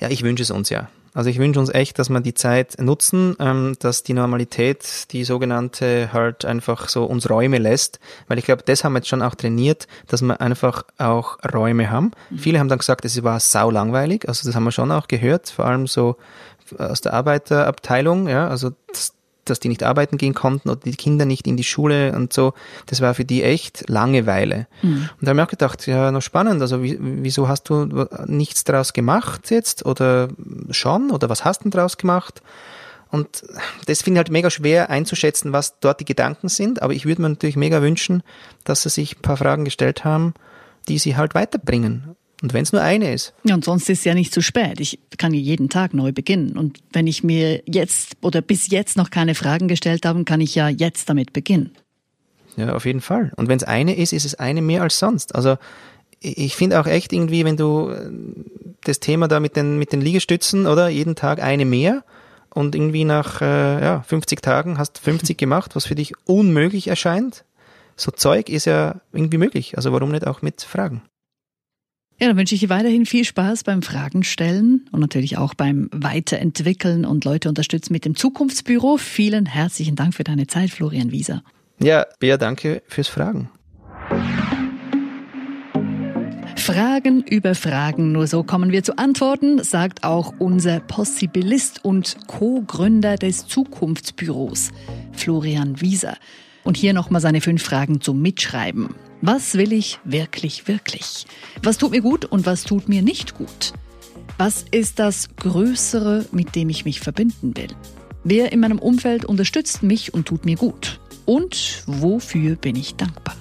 Ja, 0.00 0.08
ich 0.08 0.22
wünsche 0.22 0.42
es 0.42 0.50
uns 0.50 0.70
ja. 0.70 0.88
Also 1.12 1.30
ich 1.30 1.38
wünsche 1.38 1.58
uns 1.58 1.68
echt, 1.68 1.98
dass 1.98 2.08
wir 2.10 2.20
die 2.20 2.34
Zeit 2.34 2.80
nutzen, 2.80 3.34
ähm, 3.40 3.74
dass 3.80 4.04
die 4.04 4.14
Normalität, 4.14 5.12
die 5.12 5.24
sogenannte, 5.24 6.10
halt 6.12 6.44
einfach 6.44 6.88
so 6.88 7.04
uns 7.04 7.28
Räume 7.28 7.58
lässt. 7.58 7.98
Weil 8.28 8.38
ich 8.38 8.44
glaube, 8.44 8.62
das 8.64 8.84
haben 8.84 8.92
wir 8.92 9.00
jetzt 9.00 9.08
schon 9.08 9.22
auch 9.22 9.34
trainiert, 9.34 9.86
dass 10.06 10.22
wir 10.22 10.40
einfach 10.40 10.84
auch 10.96 11.38
Räume 11.52 11.90
haben. 11.90 12.12
Mhm. 12.30 12.38
Viele 12.38 12.58
haben 12.58 12.68
dann 12.68 12.78
gesagt, 12.78 13.04
es 13.04 13.22
war 13.22 13.40
sau 13.40 13.70
langweilig. 13.70 14.28
Also 14.28 14.46
das 14.46 14.54
haben 14.54 14.64
wir 14.64 14.72
schon 14.72 14.92
auch 14.92 15.08
gehört, 15.08 15.50
vor 15.50 15.66
allem 15.66 15.86
so 15.86 16.16
aus 16.76 17.00
der 17.00 17.14
Arbeiterabteilung. 17.14 18.28
Ja, 18.28 18.48
also 18.48 18.72
das, 18.88 19.14
dass 19.44 19.60
die 19.60 19.68
nicht 19.68 19.82
arbeiten 19.82 20.18
gehen 20.18 20.34
konnten 20.34 20.68
oder 20.68 20.80
die 20.80 20.96
Kinder 20.96 21.24
nicht 21.24 21.46
in 21.46 21.56
die 21.56 21.64
Schule 21.64 22.12
und 22.12 22.32
so. 22.32 22.54
Das 22.86 23.00
war 23.00 23.14
für 23.14 23.24
die 23.24 23.42
echt 23.42 23.88
Langeweile. 23.88 24.66
Mhm. 24.82 25.08
Und 25.20 25.22
da 25.22 25.30
habe 25.30 25.40
ich 25.40 25.46
auch 25.46 25.50
gedacht, 25.50 25.86
ja, 25.86 26.10
noch 26.10 26.22
spannend. 26.22 26.60
Also 26.60 26.82
wieso 26.82 27.48
hast 27.48 27.64
du 27.64 28.06
nichts 28.26 28.64
draus 28.64 28.92
gemacht 28.92 29.50
jetzt 29.50 29.86
oder 29.86 30.28
schon 30.70 31.10
oder 31.10 31.28
was 31.28 31.44
hast 31.44 31.64
du 31.64 31.70
draus 31.70 31.96
gemacht? 31.96 32.42
Und 33.10 33.42
das 33.86 34.02
finde 34.02 34.18
ich 34.18 34.24
halt 34.24 34.30
mega 34.30 34.50
schwer 34.50 34.90
einzuschätzen, 34.90 35.52
was 35.52 35.80
dort 35.80 36.00
die 36.00 36.04
Gedanken 36.04 36.48
sind. 36.48 36.82
Aber 36.82 36.92
ich 36.92 37.06
würde 37.06 37.22
mir 37.22 37.30
natürlich 37.30 37.56
mega 37.56 37.80
wünschen, 37.80 38.22
dass 38.64 38.82
sie 38.82 38.90
sich 38.90 39.16
ein 39.16 39.22
paar 39.22 39.38
Fragen 39.38 39.64
gestellt 39.64 40.04
haben, 40.04 40.34
die 40.88 40.98
sie 40.98 41.16
halt 41.16 41.34
weiterbringen. 41.34 42.16
Und 42.40 42.52
wenn 42.52 42.62
es 42.62 42.72
nur 42.72 42.82
eine 42.82 43.12
ist. 43.12 43.34
Ja, 43.42 43.54
und 43.54 43.64
sonst 43.64 43.88
ist 43.90 43.98
es 44.00 44.04
ja 44.04 44.14
nicht 44.14 44.32
zu 44.32 44.42
spät. 44.42 44.78
Ich 44.80 45.00
kann 45.16 45.34
jeden 45.34 45.68
Tag 45.68 45.92
neu 45.92 46.12
beginnen. 46.12 46.56
Und 46.56 46.78
wenn 46.92 47.08
ich 47.08 47.24
mir 47.24 47.62
jetzt 47.66 48.16
oder 48.20 48.42
bis 48.42 48.70
jetzt 48.70 48.96
noch 48.96 49.10
keine 49.10 49.34
Fragen 49.34 49.66
gestellt 49.66 50.06
habe, 50.06 50.22
kann 50.24 50.40
ich 50.40 50.54
ja 50.54 50.68
jetzt 50.68 51.08
damit 51.08 51.32
beginnen. 51.32 51.72
Ja, 52.56 52.74
auf 52.74 52.86
jeden 52.86 53.00
Fall. 53.00 53.32
Und 53.36 53.48
wenn 53.48 53.56
es 53.56 53.64
eine 53.64 53.96
ist, 53.96 54.12
ist 54.12 54.24
es 54.24 54.36
eine 54.36 54.62
mehr 54.62 54.82
als 54.82 54.98
sonst. 54.98 55.34
Also 55.34 55.56
ich 56.20 56.56
finde 56.56 56.80
auch 56.80 56.86
echt 56.86 57.12
irgendwie, 57.12 57.44
wenn 57.44 57.56
du 57.56 57.90
äh, 57.90 58.10
das 58.82 59.00
Thema 59.00 59.28
da 59.28 59.40
mit 59.40 59.56
den, 59.56 59.78
mit 59.78 59.92
den 59.92 60.00
Liegestützen, 60.00 60.66
oder? 60.66 60.88
Jeden 60.88 61.16
Tag 61.16 61.42
eine 61.42 61.64
mehr 61.64 62.04
und 62.50 62.74
irgendwie 62.74 63.04
nach 63.04 63.40
äh, 63.40 63.82
ja, 63.82 64.02
50 64.02 64.42
Tagen 64.42 64.78
hast 64.78 64.98
50 64.98 65.36
gemacht, 65.38 65.76
was 65.76 65.86
für 65.86 65.94
dich 65.94 66.14
unmöglich 66.26 66.88
erscheint. 66.88 67.44
So 67.96 68.10
Zeug 68.10 68.48
ist 68.48 68.64
ja 68.64 69.00
irgendwie 69.12 69.38
möglich. 69.38 69.76
Also 69.76 69.92
warum 69.92 70.10
nicht 70.12 70.26
auch 70.26 70.42
mit 70.42 70.62
Fragen? 70.62 71.02
Ja, 72.20 72.26
dann 72.26 72.36
wünsche 72.36 72.56
ich 72.56 72.62
dir 72.62 72.68
weiterhin 72.68 73.06
viel 73.06 73.24
Spaß 73.24 73.62
beim 73.62 73.80
Fragen 73.82 74.24
stellen 74.24 74.88
und 74.90 74.98
natürlich 74.98 75.38
auch 75.38 75.54
beim 75.54 75.88
Weiterentwickeln 75.92 77.04
und 77.04 77.24
Leute 77.24 77.48
unterstützen 77.48 77.92
mit 77.92 78.04
dem 78.04 78.16
Zukunftsbüro. 78.16 78.96
Vielen 78.96 79.46
herzlichen 79.46 79.94
Dank 79.94 80.14
für 80.14 80.24
deine 80.24 80.48
Zeit, 80.48 80.70
Florian 80.70 81.12
Wieser. 81.12 81.44
Ja, 81.78 82.06
Bea, 82.18 82.36
danke 82.36 82.82
fürs 82.88 83.06
Fragen. 83.06 83.50
Fragen 86.56 87.22
über 87.22 87.54
Fragen, 87.54 88.10
nur 88.10 88.26
so 88.26 88.42
kommen 88.42 88.72
wir 88.72 88.82
zu 88.82 88.98
Antworten, 88.98 89.62
sagt 89.62 90.02
auch 90.02 90.34
unser 90.40 90.80
Possibilist 90.80 91.84
und 91.84 92.26
Co-Gründer 92.26 93.14
des 93.14 93.46
Zukunftsbüros, 93.46 94.72
Florian 95.12 95.80
Wieser. 95.80 96.16
Und 96.68 96.76
hier 96.76 96.92
nochmal 96.92 97.22
seine 97.22 97.40
fünf 97.40 97.62
Fragen 97.62 98.02
zum 98.02 98.20
Mitschreiben. 98.20 98.90
Was 99.22 99.54
will 99.54 99.72
ich 99.72 100.00
wirklich, 100.04 100.68
wirklich? 100.68 101.24
Was 101.62 101.78
tut 101.78 101.92
mir 101.92 102.02
gut 102.02 102.26
und 102.26 102.44
was 102.44 102.64
tut 102.64 102.90
mir 102.90 103.00
nicht 103.00 103.38
gut? 103.38 103.72
Was 104.36 104.66
ist 104.70 104.98
das 104.98 105.30
Größere, 105.36 106.26
mit 106.30 106.54
dem 106.54 106.68
ich 106.68 106.84
mich 106.84 107.00
verbinden 107.00 107.56
will? 107.56 107.74
Wer 108.22 108.52
in 108.52 108.60
meinem 108.60 108.78
Umfeld 108.80 109.24
unterstützt 109.24 109.82
mich 109.82 110.12
und 110.12 110.28
tut 110.28 110.44
mir 110.44 110.56
gut? 110.56 111.00
Und 111.24 111.84
wofür 111.86 112.56
bin 112.56 112.76
ich 112.76 112.96
dankbar? 112.96 113.34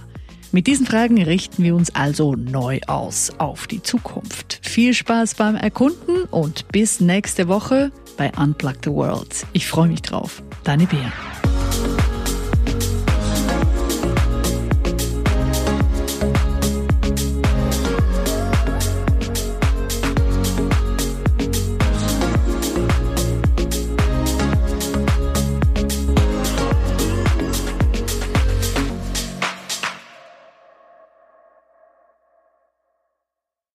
Mit 0.54 0.68
diesen 0.68 0.86
Fragen 0.86 1.22
richten 1.22 1.66
wir 1.66 1.76
uns 1.76 1.94
also 1.94 2.34
neu 2.34 2.80
aus 2.88 3.34
auf 3.40 3.68
die 3.68 3.84
Zukunft. 3.84 4.62
Viel 4.62 4.94
Spaß 4.94 5.36
beim 5.36 5.58
Erkunden 5.58 6.24
und 6.32 6.70
bis 6.70 7.02
nächste 7.02 7.50
Woche 7.50 7.92
bei 8.16 8.32
Unplug 8.38 8.78
the 8.86 8.92
World. 8.92 9.46
Ich 9.52 9.68
freue 9.68 9.90
mich 9.90 10.02
drauf. 10.02 10.42
Deine 10.64 10.86
Bea. 10.86 11.12